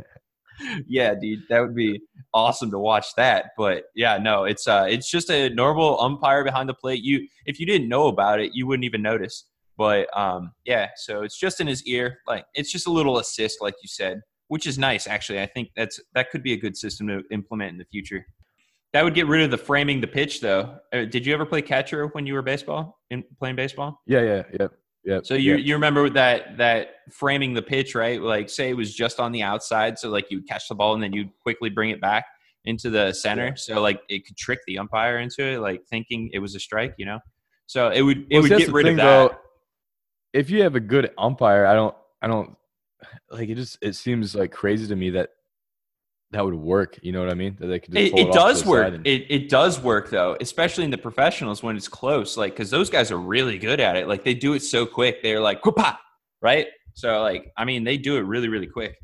[0.88, 2.00] yeah, dude, that would be
[2.34, 3.50] awesome to watch that.
[3.56, 7.02] But yeah, no, it's uh it's just a normal umpire behind the plate.
[7.02, 9.46] You if you didn't know about it, you wouldn't even notice.
[9.76, 12.18] But um yeah, so it's just in his ear.
[12.26, 15.40] Like it's just a little assist, like you said, which is nice actually.
[15.40, 18.26] I think that's that could be a good system to implement in the future.
[18.92, 20.76] That would get rid of the framing the pitch though.
[20.92, 24.00] Uh, did you ever play catcher when you were baseball in playing baseball?
[24.06, 24.66] Yeah, yeah, yeah.
[25.04, 25.20] Yeah.
[25.24, 25.58] So you yeah.
[25.58, 28.20] you remember that that framing the pitch, right?
[28.20, 30.94] Like say it was just on the outside, so like you would catch the ball
[30.94, 32.24] and then you'd quickly bring it back
[32.64, 33.46] into the center.
[33.46, 33.54] Yeah.
[33.56, 36.94] So like it could trick the umpire into it, like thinking it was a strike,
[36.98, 37.18] you know.
[37.66, 39.30] So it would it Well, would get rid thing, of that.
[39.32, 39.36] though.
[40.32, 42.56] If you have a good umpire, I don't, I don't
[43.30, 43.56] like it.
[43.56, 45.30] Just it seems like crazy to me that
[46.32, 46.98] that would work.
[47.02, 47.56] You know what I mean?
[47.60, 47.92] That they could.
[47.94, 48.94] Just It, pull it does work.
[48.94, 52.36] and- It, it does work though, especially in the professionals when it's close.
[52.36, 54.08] Like because those guys are really good at it.
[54.08, 55.22] Like they do it so quick.
[55.22, 56.00] They're like "Whoop-ah,"
[56.40, 56.66] right?
[56.94, 58.96] So like I mean they do it really really quick.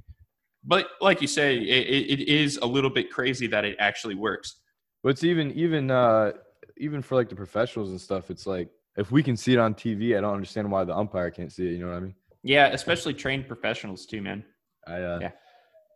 [0.64, 4.14] But like you say, it, it, it is a little bit crazy that it actually
[4.16, 4.56] works.
[5.02, 6.32] But it's even even uh
[6.78, 8.30] even for like the professionals and stuff.
[8.30, 11.30] It's like if we can see it on TV, I don't understand why the umpire
[11.30, 11.72] can't see it.
[11.72, 12.14] You know what I mean?
[12.42, 14.44] Yeah, especially trained professionals too, man.
[14.86, 15.30] I uh, Yeah.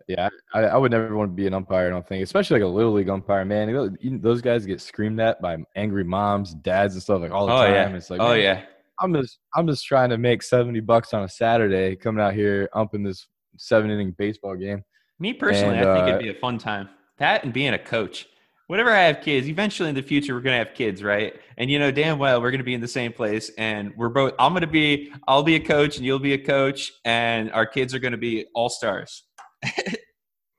[0.09, 0.29] Yeah.
[0.55, 1.87] I, I would never want to be an umpire.
[1.87, 3.45] I don't think, especially like a little league umpire.
[3.45, 7.53] Man, those guys get screamed at by angry moms, dads, and stuff like all the
[7.53, 7.73] Oh time.
[7.73, 7.97] yeah.
[7.97, 8.63] It's like, oh man, yeah.
[9.01, 12.69] I'm just I'm just trying to make seventy bucks on a Saturday, coming out here
[12.75, 14.85] umping this seven inning baseball game.
[15.19, 16.89] Me personally, And, I think uh, it'd be a fun time.
[17.19, 18.29] That and being a coach.
[18.69, 21.35] Whenever I have kids, eventually in the future we're gonna have kids, right?
[21.59, 24.33] And you know damn well we're gonna be in the same place, and we're both.
[24.39, 25.13] I'm gonna be.
[25.29, 28.47] I'll be a coach, and you'll be a coach, and our kids are gonna be
[28.55, 29.25] all stars.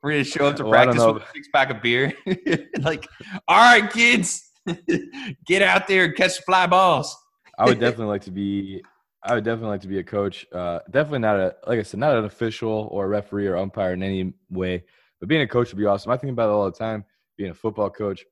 [0.02, 2.12] We're gonna show up to Well, practice with a six pack of beer.
[2.80, 3.08] like,
[3.48, 4.50] all right, kids,
[5.46, 7.16] get out there and catch fly balls.
[7.58, 8.82] I would definitely like to be.
[9.26, 10.44] I would definitely like to be a coach.
[10.52, 13.92] Uh, definitely not a like I said, not an official or a referee or umpire
[13.94, 14.84] in any way.
[15.20, 16.12] But being a coach would be awesome.
[16.12, 17.04] I think about it all the time.
[17.38, 18.24] Being a football coach,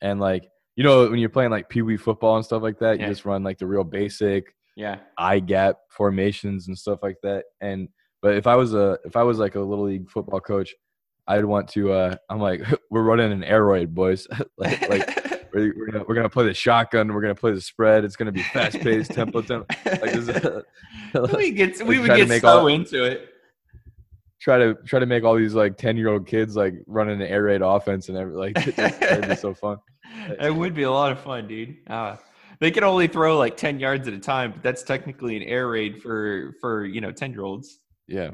[0.00, 2.98] and like you know when you're playing like pee wee football and stuff like that,
[2.98, 3.06] Yeah.
[3.06, 7.44] you just run like the real basic Yeah, eye gap formations and stuff like that.
[7.60, 7.88] And
[8.22, 10.74] but if I was a if I was like a little league football coach,
[11.26, 11.92] I'd want to.
[11.92, 14.26] uh I'm like we're running an air raid, boys.
[14.58, 17.12] like like we're, we're gonna we're gonna play the shotgun.
[17.12, 18.04] We're gonna play the spread.
[18.04, 19.66] It's gonna be fast paced, tempo tempo.
[19.84, 20.62] Like this,
[21.34, 23.28] we get we would get so all- into it.
[24.40, 27.26] try to try to make all these like ten year old kids like running an
[27.26, 29.78] air raid offense and every like it'd be so fun.
[30.40, 31.76] It would be a lot of fun, dude.
[31.88, 32.16] Uh,
[32.58, 35.68] they can only throw like ten yards at a time, but that's technically an air
[35.68, 37.78] raid for for you know ten year olds.
[38.10, 38.30] Yeah.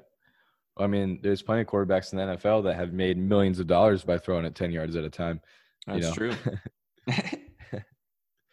[0.79, 4.05] I mean, there's plenty of quarterbacks in the NFL that have made millions of dollars
[4.05, 5.41] by throwing it ten yards at a time.
[5.87, 6.12] You That's know.
[6.15, 6.35] true.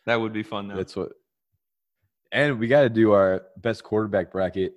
[0.05, 0.75] that would be fun though.
[0.75, 1.13] That's what.
[2.31, 4.73] And we got to do our best quarterback bracket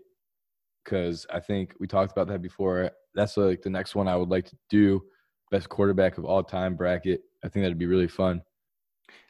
[0.84, 2.90] because I think we talked about that before.
[3.14, 5.02] That's like the next one I would like to do.
[5.50, 7.22] Best quarterback of all time bracket.
[7.44, 8.42] I think that'd be really fun.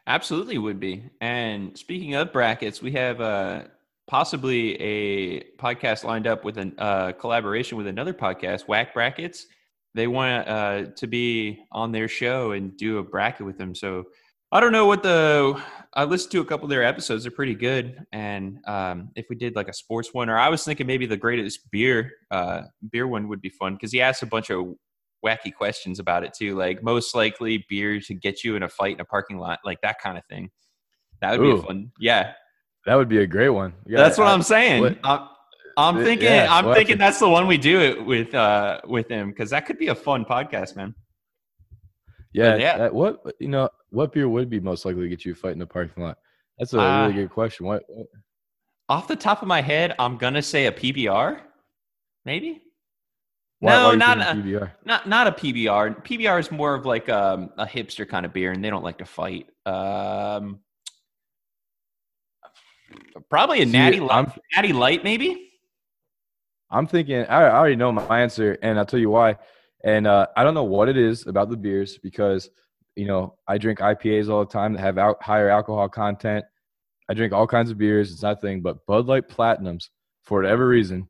[0.06, 1.02] Absolutely would be.
[1.20, 3.64] And speaking of brackets, we have uh,
[4.06, 9.46] possibly a podcast lined up with a uh, collaboration with another podcast, Whack Brackets.
[9.94, 13.74] They want uh, to be on their show and do a bracket with them.
[13.74, 14.04] So
[14.52, 15.60] I don't know what the.
[15.94, 18.04] I listened to a couple of their episodes; they're pretty good.
[18.12, 21.16] And um, if we did like a sports one, or I was thinking maybe the
[21.16, 24.66] greatest beer uh, beer one would be fun because he asked a bunch of
[25.24, 28.94] wacky questions about it too, like most likely beer to get you in a fight
[28.94, 30.50] in a parking lot, like that kind of thing.
[31.20, 31.58] That would be Ooh.
[31.58, 31.90] a fun.
[31.98, 32.34] Yeah,
[32.86, 33.74] That would be a great one.
[33.86, 34.80] Yeah, that's what I- I'm saying.
[34.80, 35.28] what- I'm,
[35.76, 36.28] I'm thinking.
[36.28, 39.66] yeah, I'm thinking that's the one we do it with uh with him because that
[39.66, 40.94] could be a fun podcast, man.
[42.32, 42.78] Yeah, yeah.
[42.78, 43.68] that- what you know?
[43.90, 46.18] What beer would be most likely to get you a fight in the parking lot?
[46.58, 47.66] That's a Uh, really good question.
[47.66, 47.82] What?
[47.88, 48.06] what-
[48.88, 51.40] Off the top of my head, I'm gonna say a PBR,
[52.24, 52.62] maybe.
[53.58, 54.70] Why, no, why not a, PBR.
[54.84, 56.02] not not a PBR.
[56.04, 58.98] PBR is more of like um, a hipster kind of beer, and they don't like
[58.98, 59.48] to fight.
[59.64, 60.60] Um,
[63.30, 65.50] probably a See, natty light, natty light, maybe.
[66.70, 67.24] I'm thinking.
[67.26, 69.36] I, I already know my answer, and I'll tell you why.
[69.84, 72.50] And uh, I don't know what it is about the beers because
[72.96, 76.44] you know I drink IPAs all the time that have al- higher alcohol content.
[77.08, 78.10] I drink all kinds of beers.
[78.10, 79.90] It's nothing but Bud Light Platinums
[80.24, 81.08] for whatever reason.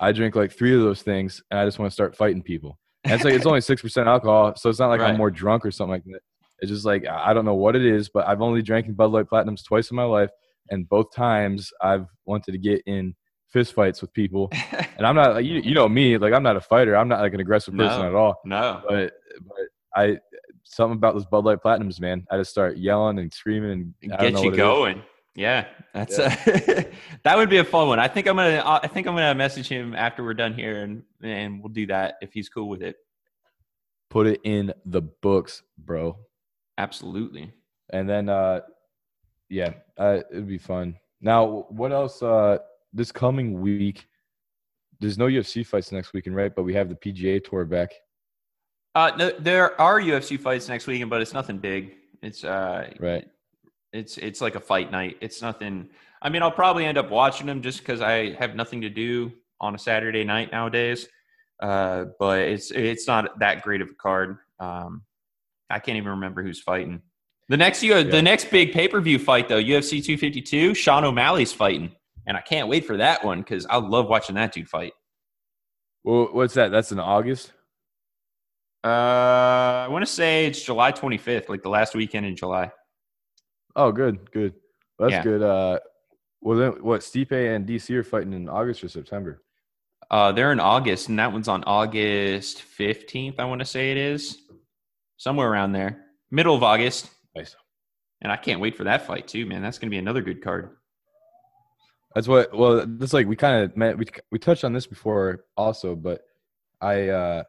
[0.00, 2.78] I drink like three of those things, and I just want to start fighting people.
[3.04, 5.10] And it's like it's only six percent alcohol, so it's not like Right.
[5.10, 6.20] I'm more drunk or something like that.
[6.60, 9.26] It's just like I don't know what it is, but I've only drank Bud Light
[9.26, 10.30] Platinums twice in my life,
[10.70, 13.14] and both times I've wanted to get in
[13.48, 14.50] fist fights with people.
[14.98, 16.96] And I'm not like you, you know me, like I'm not a fighter.
[16.96, 18.08] I'm not like an aggressive person No.
[18.08, 18.40] at all.
[18.44, 19.12] no, But
[19.46, 19.56] but
[19.94, 20.18] I
[20.64, 22.26] something about those Bud Light Platinums, man.
[22.32, 25.00] I just start yelling and screaming and I don't get you going.
[25.36, 26.34] Yeah, that's uh
[27.22, 28.00] that would be a fun one.
[28.00, 31.04] I think I'm gonna I think I'm gonna message him after we're done here, and
[31.22, 32.96] and we'll do that if he's cool with it.
[34.10, 36.18] Put it in the books, bro.
[36.76, 37.52] Absolutely.
[37.90, 38.62] And then uh
[39.48, 40.96] yeah, uh, it'd be fun.
[41.20, 42.58] Now, what else uh
[42.92, 44.06] this coming week
[45.00, 46.54] there's no UFC fights next weekend, right?
[46.54, 47.92] But we have the PGA Tour back.
[48.94, 51.94] Uh, no, there are UFC fights next weekend, but it's nothing big.
[52.22, 53.28] It's uh, right.
[53.92, 55.16] It's it's like a fight night.
[55.20, 55.88] It's nothing.
[56.20, 59.32] I mean, I'll probably end up watching them just because I have nothing to do
[59.60, 61.08] on a Saturday night nowadays.
[61.60, 64.38] Uh, but it's it's not that great of a card.
[64.58, 65.02] Um,
[65.70, 67.02] I can't even remember who's fighting.
[67.48, 68.02] The next yeah.
[68.02, 71.92] the next big pay per view fight though, UFC 252, Sean O'Malley's fighting,
[72.26, 74.92] and I can't wait for that one because I love watching that dude fight.
[76.04, 76.70] Well, what's that?
[76.70, 77.52] That's in August.
[78.84, 78.88] Uh,
[79.84, 82.70] I want to say it's July 25th, like the last weekend in July.
[83.74, 84.54] Oh, good, good.
[84.98, 85.22] That's yeah.
[85.22, 85.42] good.
[85.42, 85.78] Uh,
[86.40, 87.00] well, then what?
[87.00, 89.42] Stipe and DC are fighting in August or September?
[90.10, 93.38] Uh, they're in August, and that one's on August 15th.
[93.38, 94.38] I want to say it is
[95.16, 97.10] somewhere around there, middle of August.
[97.38, 97.56] Nice.
[98.20, 99.62] And I can't wait for that fight too, man.
[99.62, 100.76] That's going to be another good card.
[102.14, 102.56] That's what.
[102.56, 103.96] Well, that's like we kind of met.
[103.96, 106.22] We we touched on this before also, but
[106.80, 107.42] I uh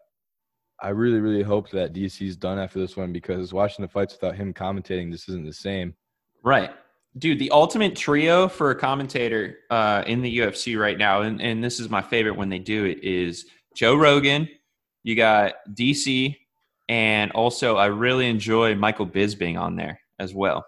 [0.79, 4.35] I really really hope that DC's done after this one because watching the fights without
[4.35, 5.95] him commentating this isn't the same.
[6.43, 6.71] Right.
[7.17, 11.63] Dude, the ultimate trio for a commentator uh, in the UFC right now, and, and
[11.63, 14.47] this is my favorite when they do it, is Joe Rogan.
[15.01, 16.37] You got DC,
[16.89, 20.65] and also I really enjoy Michael Bisping on there as well.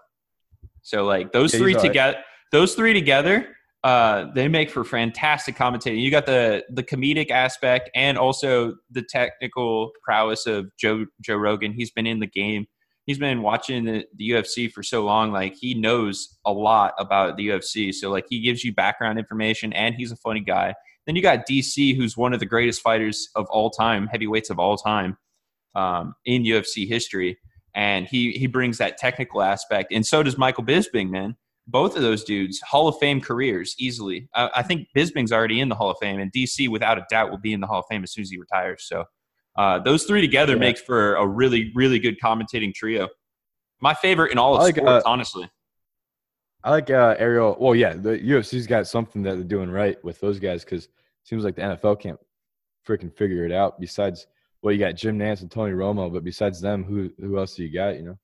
[0.82, 2.24] So like those yeah, three together, right.
[2.52, 3.48] those three together,
[3.84, 6.00] uh, they make for fantastic commentating.
[6.00, 11.72] You got the the comedic aspect and also the technical prowess of Joe Joe Rogan.
[11.72, 12.66] He's been in the game.
[13.04, 15.32] He's been watching the, the UFC for so long.
[15.32, 17.92] Like he knows a lot about the UFC.
[17.92, 20.74] So like he gives you background information and he's a funny guy.
[21.04, 24.60] Then you got DC, who's one of the greatest fighters of all time, heavyweights of
[24.60, 25.16] all time
[25.74, 27.38] um, in UFC history,
[27.74, 31.36] and he he brings that technical aspect, and so does Michael Bisping, man.
[31.68, 34.28] Both of those dudes, Hall of Fame careers easily.
[34.34, 37.30] I, I think Bisping's already in the Hall of Fame, and DC, without a doubt,
[37.30, 38.84] will be in the Hall of Fame as soon as he retires.
[38.86, 39.04] So
[39.56, 40.60] uh, those three together yeah.
[40.60, 43.08] makes for a really, really good commentating trio.
[43.80, 45.50] My favorite in all of like, sports, uh, honestly.
[46.64, 47.56] I like uh, Ariel.
[47.58, 50.90] Well, yeah, the UFC's got something that they're doing right with those guys because it
[51.24, 52.20] seems like the NFL can't
[52.86, 53.80] freaking figure it out.
[53.80, 54.26] Besides
[54.62, 57.64] well, you got Jim Nantz and Tony Romo, but besides them, who who else do
[57.64, 57.96] you got?
[57.96, 58.18] You know,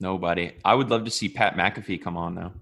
[0.00, 0.52] nobody.
[0.64, 2.52] I would love to see Pat McAfee come on though.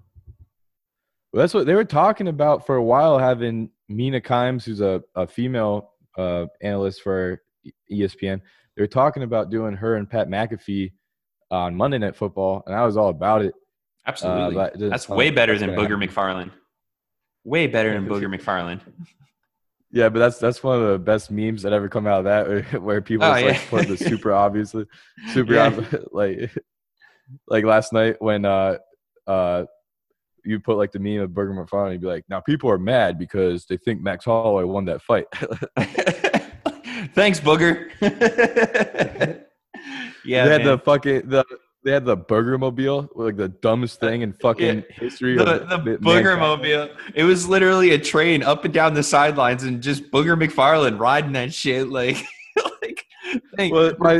[1.32, 3.18] Well, that's what they were talking about for a while.
[3.18, 7.42] Having Mina Kimes, who's a, a female uh, analyst for
[7.90, 8.40] ESPN,
[8.76, 10.92] they were talking about doing her and Pat McAfee
[11.50, 13.54] on Monday Night Football, and I was all about it.
[14.06, 16.08] Absolutely, uh, that's way better than Booger happen.
[16.08, 16.50] McFarland.
[17.44, 18.80] Way better than Booger McFarland.
[19.92, 22.48] Yeah, but that's that's one of the best memes that ever come out of that,
[22.48, 23.48] where, where people oh, yeah.
[23.48, 24.86] like put the super obviously,
[25.32, 25.66] super yeah.
[25.66, 26.50] ob- like
[27.46, 28.78] like last night when uh
[29.26, 29.64] uh
[30.44, 33.16] you put like the meme of Booger McFarland, you'd be like, now people are mad
[33.16, 35.26] because they think Max Holloway won that fight.
[37.14, 37.90] Thanks, Booger.
[40.24, 40.66] yeah, they had man.
[40.66, 41.44] the fucking the
[41.84, 44.96] they had the Booger Mobile, like the dumbest thing in fucking yeah.
[44.96, 45.36] history.
[45.36, 46.88] The, the, the Booger Mobile.
[47.14, 51.32] It was literally a train up and down the sidelines, and just Booger McFarland riding
[51.32, 51.88] that shit.
[51.88, 52.16] Like,
[52.82, 53.04] like,
[53.56, 54.18] hey, well, my,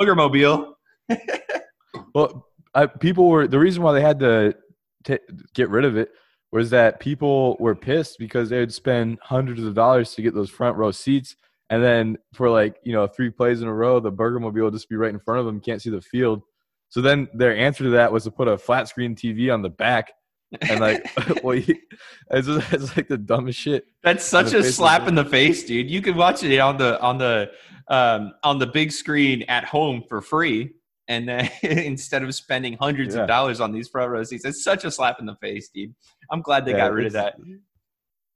[0.00, 0.78] Booger Mobile.
[2.14, 4.54] well, I, people were the reason why they had to
[5.04, 5.18] t-
[5.54, 6.10] get rid of it
[6.52, 10.50] was that people were pissed because they would spend hundreds of dollars to get those
[10.50, 11.36] front row seats.
[11.70, 14.72] And then for like, you know, three plays in a row, the Booger Mobile would
[14.72, 15.60] just be right in front of them.
[15.60, 16.42] Can't see the field.
[16.88, 19.68] So then their answer to that was to put a flat screen TV on the
[19.68, 20.12] back.
[20.62, 21.04] And like,
[21.42, 23.86] well, it's, just, it's like the dumbest shit.
[24.02, 25.90] That's such a slap in the face, dude.
[25.90, 27.50] You can watch it on the on the
[27.88, 30.74] um, on the big screen at home for free,
[31.08, 33.22] and then instead of spending hundreds yeah.
[33.22, 35.94] of dollars on these front row seats, it's such a slap in the face, dude.
[36.30, 37.36] I'm glad they yeah, got rid of that.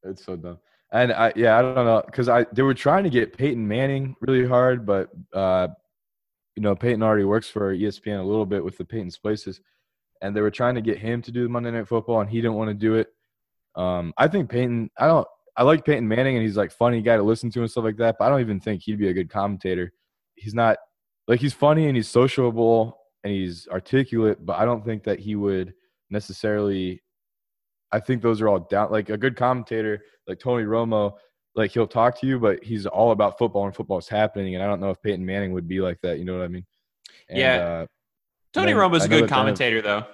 [0.02, 0.58] It's so dumb.
[0.92, 4.16] And I, yeah, I don't know, because I they were trying to get Peyton Manning
[4.20, 5.68] really hard, but uh,
[6.60, 9.62] you know, Peyton already works for ESPN a little bit with the Peyton's Places,
[10.20, 12.36] and they were trying to get him to do the Monday Night Football, and he
[12.36, 13.08] didn't want to do it.
[13.76, 17.16] Um, I think Peyton, I don't, I like Peyton Manning, and he's like funny guy
[17.16, 18.16] to listen to and stuff like that.
[18.18, 19.90] But I don't even think he'd be a good commentator.
[20.34, 20.76] He's not
[21.28, 25.36] like he's funny and he's sociable and he's articulate, but I don't think that he
[25.36, 25.72] would
[26.10, 27.02] necessarily.
[27.90, 28.90] I think those are all down.
[28.90, 31.14] Like a good commentator, like Tony Romo,
[31.54, 34.54] like he'll talk to you, but he's all about football and football's happening.
[34.54, 36.18] And I don't know if Peyton Manning would be like that.
[36.18, 36.66] You know what I mean?
[37.28, 37.56] And, yeah.
[37.56, 37.86] Uh,
[38.52, 40.04] Tony Romo's a good commentator, though.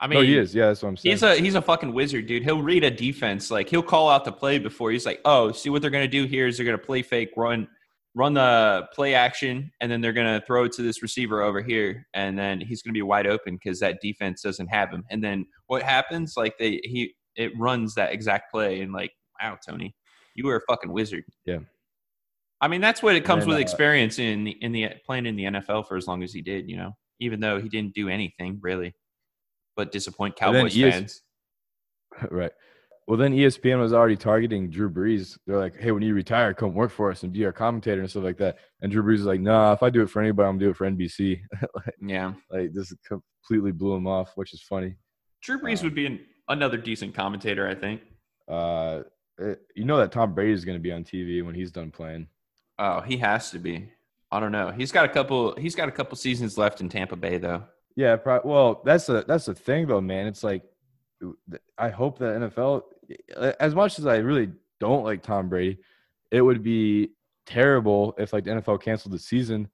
[0.00, 0.54] I mean, no, he is.
[0.54, 1.12] Yeah, that's what I'm saying.
[1.12, 2.44] He's a he's a fucking wizard, dude.
[2.44, 3.50] He'll read a defense.
[3.50, 4.92] Like he'll call out the play before.
[4.92, 7.66] He's like, "Oh, see what they're gonna do here is they're gonna play fake, run,
[8.14, 12.06] run the play action, and then they're gonna throw it to this receiver over here,
[12.14, 15.04] and then he's gonna be wide open because that defense doesn't have him.
[15.10, 16.34] And then what happens?
[16.36, 19.10] Like they he it runs that exact play, and like,
[19.42, 19.96] wow, Tony,
[20.38, 21.24] you were a fucking wizard.
[21.44, 21.58] Yeah.
[22.60, 25.26] I mean, that's what it comes then, with uh, experience in the, in the playing
[25.26, 26.70] in the NFL for as long as he did.
[26.70, 28.94] You know, even though he didn't do anything really,
[29.76, 31.22] but disappoint Cowboys ES fans.
[32.30, 32.52] right.
[33.08, 35.38] Well, then ESPN was already targeting Drew Brees.
[35.46, 38.10] They're like, "Hey, when you retire, come work for us and be our commentator and
[38.10, 40.48] stuff like that." And Drew Brees is like, "Nah, if I do it for anybody,
[40.48, 41.40] I'm gonna do it for NBC."
[42.00, 44.94] Yeah, like this completely blew him off, which is funny.
[45.42, 48.02] Drew Brees Uh, would be an, another decent commentator, I think.
[48.48, 49.02] Uh,
[49.38, 52.28] it- you know that Tom Brady is gonna be on TV when he's done playing.
[52.78, 53.90] Oh, he has to be.
[54.30, 54.70] I don't know.
[54.70, 55.54] He's got a couple.
[55.56, 57.64] He's got a couple seasons left in Tampa Bay, though.
[57.96, 60.26] Yeah, pro- well, that's the that's the thing though, man.
[60.26, 60.62] It's like
[61.76, 62.82] I hope that NFL,
[63.58, 65.78] as much as I really don't like Tom Brady,
[66.30, 67.10] it would be
[67.46, 69.68] terrible if like the NFL canceled the season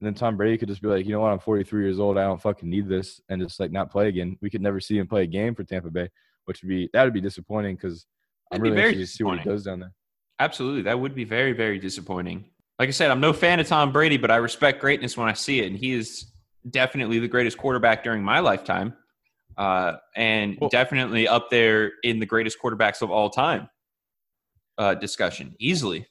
[0.00, 2.18] and then Tom Brady could just be like, you know what, I'm 43 years old,
[2.18, 4.36] I don't fucking need this, and just like not play again.
[4.40, 6.08] We could never see him play a game for Tampa Bay,
[6.46, 8.06] which would be that would be disappointing because
[8.52, 9.92] I'm really very interested to see what he does down there.
[10.40, 12.44] Absolutely, that would be very, very disappointing.
[12.78, 15.32] Like I said, I'm no fan of Tom Brady, but I respect greatness when I
[15.32, 16.30] see it, and he is
[16.70, 18.94] definitely the greatest quarterback during my lifetime,
[19.56, 23.68] uh, and Well- definitely up there in the greatest quarterbacks of all time
[24.78, 26.06] uh, discussion, easily.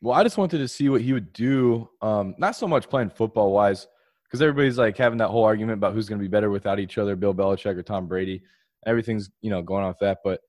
[0.00, 1.88] Well, I just wanted to see what he would do.
[2.02, 3.86] Um, not so much playing football wise,
[4.24, 6.98] because everybody's like having that whole argument about who's going to be better without each
[6.98, 8.42] other, Bill Belichick or Tom Brady.
[8.86, 10.18] Everything's you know going on with that.
[10.24, 10.40] But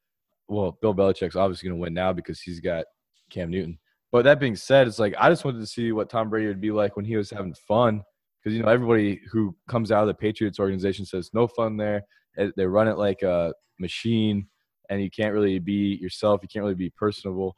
[0.47, 2.85] well, Bill Belichick's obviously going to win now because he's got
[3.29, 3.79] Cam Newton.
[4.11, 6.61] But that being said, it's like I just wanted to see what Tom Brady would
[6.61, 8.01] be like when he was having fun,
[8.41, 12.03] because you know everybody who comes out of the Patriots organization says no fun there.
[12.37, 14.47] Eh, They run it like a machine,
[14.89, 16.39] and you can't really be yourself.
[16.43, 17.57] You can't really be personable.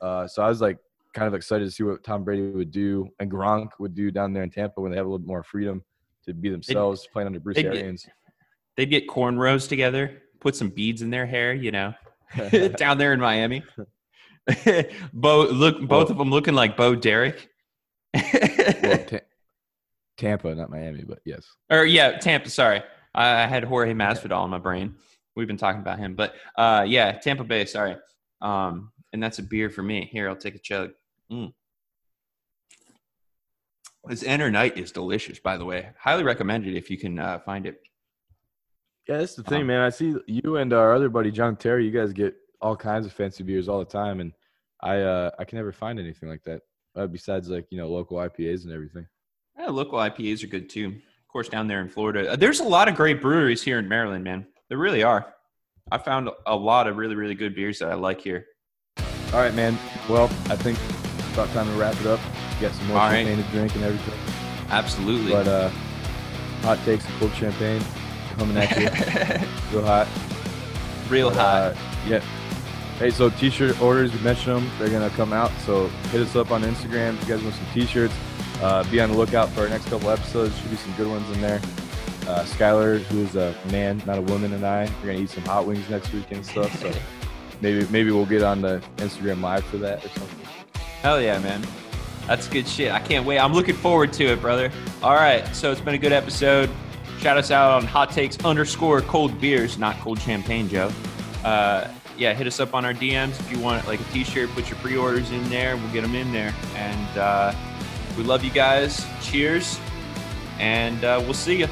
[0.00, 0.78] Uh, so I was like
[1.14, 4.34] kind of excited to see what Tom Brady would do and Gronk would do down
[4.34, 5.82] there in Tampa when they have a little more freedom
[6.26, 8.06] to be themselves, playing under Bruce they'd get- Arians.
[8.76, 11.94] They'd get cornrows together, put some beads in their hair, you know,
[12.76, 13.62] down there in Miami.
[15.12, 17.48] Bo, look, both Well- of them looking like Bo Derek.
[18.14, 19.18] well, Ta-
[20.16, 21.46] Tampa, not Miami, but yes.
[21.70, 22.48] or yeah, Tampa.
[22.48, 22.82] Sorry,
[23.14, 24.94] I I had Jorge Masvidal in my brain.
[25.34, 27.66] We've been talking about him, but uh, yeah, Tampa Bay.
[27.66, 27.96] Sorry,
[28.40, 30.08] um, and that's a beer for me.
[30.10, 30.92] Here, I'll take a chug.
[31.30, 31.52] Mm.
[34.06, 35.90] This Enter Night is delicious, by the way.
[35.98, 37.80] Highly recommended if you can uh, find it.
[39.08, 39.80] Yeah, that's the thing, Um, man.
[39.82, 41.84] I see you and our other buddy John Terry.
[41.84, 44.32] You guys get all kinds of fancy beers all the time, and
[44.80, 46.62] I uh, I can never find anything like that.
[46.96, 49.06] Uh, besides, like you know, local IPAs and everything.
[49.58, 50.86] Yeah, local IPAs are good too.
[50.88, 53.86] Of course, down there in Florida, Uh, there's a lot of great breweries here in
[53.88, 54.46] Maryland, man.
[54.68, 55.34] There really are.
[55.92, 58.46] I found a lot of really, really good beers that I like here.
[59.32, 59.78] All right, man.
[60.08, 60.78] Well, I think
[61.18, 62.18] it's about time to wrap it up.
[62.58, 63.24] Get some more All right.
[63.26, 64.18] champagne to drink and everything.
[64.70, 65.30] Absolutely.
[65.30, 65.68] But uh,
[66.62, 67.82] hot takes and cold champagne
[68.36, 68.88] coming at you,
[69.78, 70.08] real hot.
[71.08, 71.62] Real But, hot.
[71.72, 71.76] uh,
[72.06, 72.20] yeah.
[72.98, 74.70] Hey, so t-shirt orders, we mentioned them.
[74.78, 75.50] They're gonna come out.
[75.64, 78.14] So hit us up on Instagram if you guys want some t-shirts.
[78.62, 80.56] Uh, be on the lookout for our next couple episodes.
[80.58, 81.60] Should be some good ones in there.
[82.26, 85.66] Uh, Skylar, who's a man, not a woman, and I, we're gonna eat some hot
[85.66, 86.74] wings next week and stuff.
[86.80, 86.90] So
[87.60, 90.46] maybe maybe we'll get on the Instagram live for that or something.
[91.02, 91.62] Hell yeah, man.
[92.26, 92.90] That's good shit.
[92.90, 93.38] I can't wait.
[93.38, 94.72] I'm looking forward to it, brother.
[95.02, 95.46] All right.
[95.54, 96.68] So it's been a good episode.
[97.20, 100.90] Shout us out on hot takes underscore cold beers, not cold champagne, Joe.
[101.44, 104.50] Uh, yeah, hit us up on our DMs if you want like a t-shirt.
[104.50, 105.76] Put your pre-orders in there.
[105.76, 106.54] We'll get them in there.
[106.74, 107.54] And uh,
[108.16, 109.04] we love you guys.
[109.22, 109.78] Cheers.
[110.58, 111.68] And uh, we'll see you.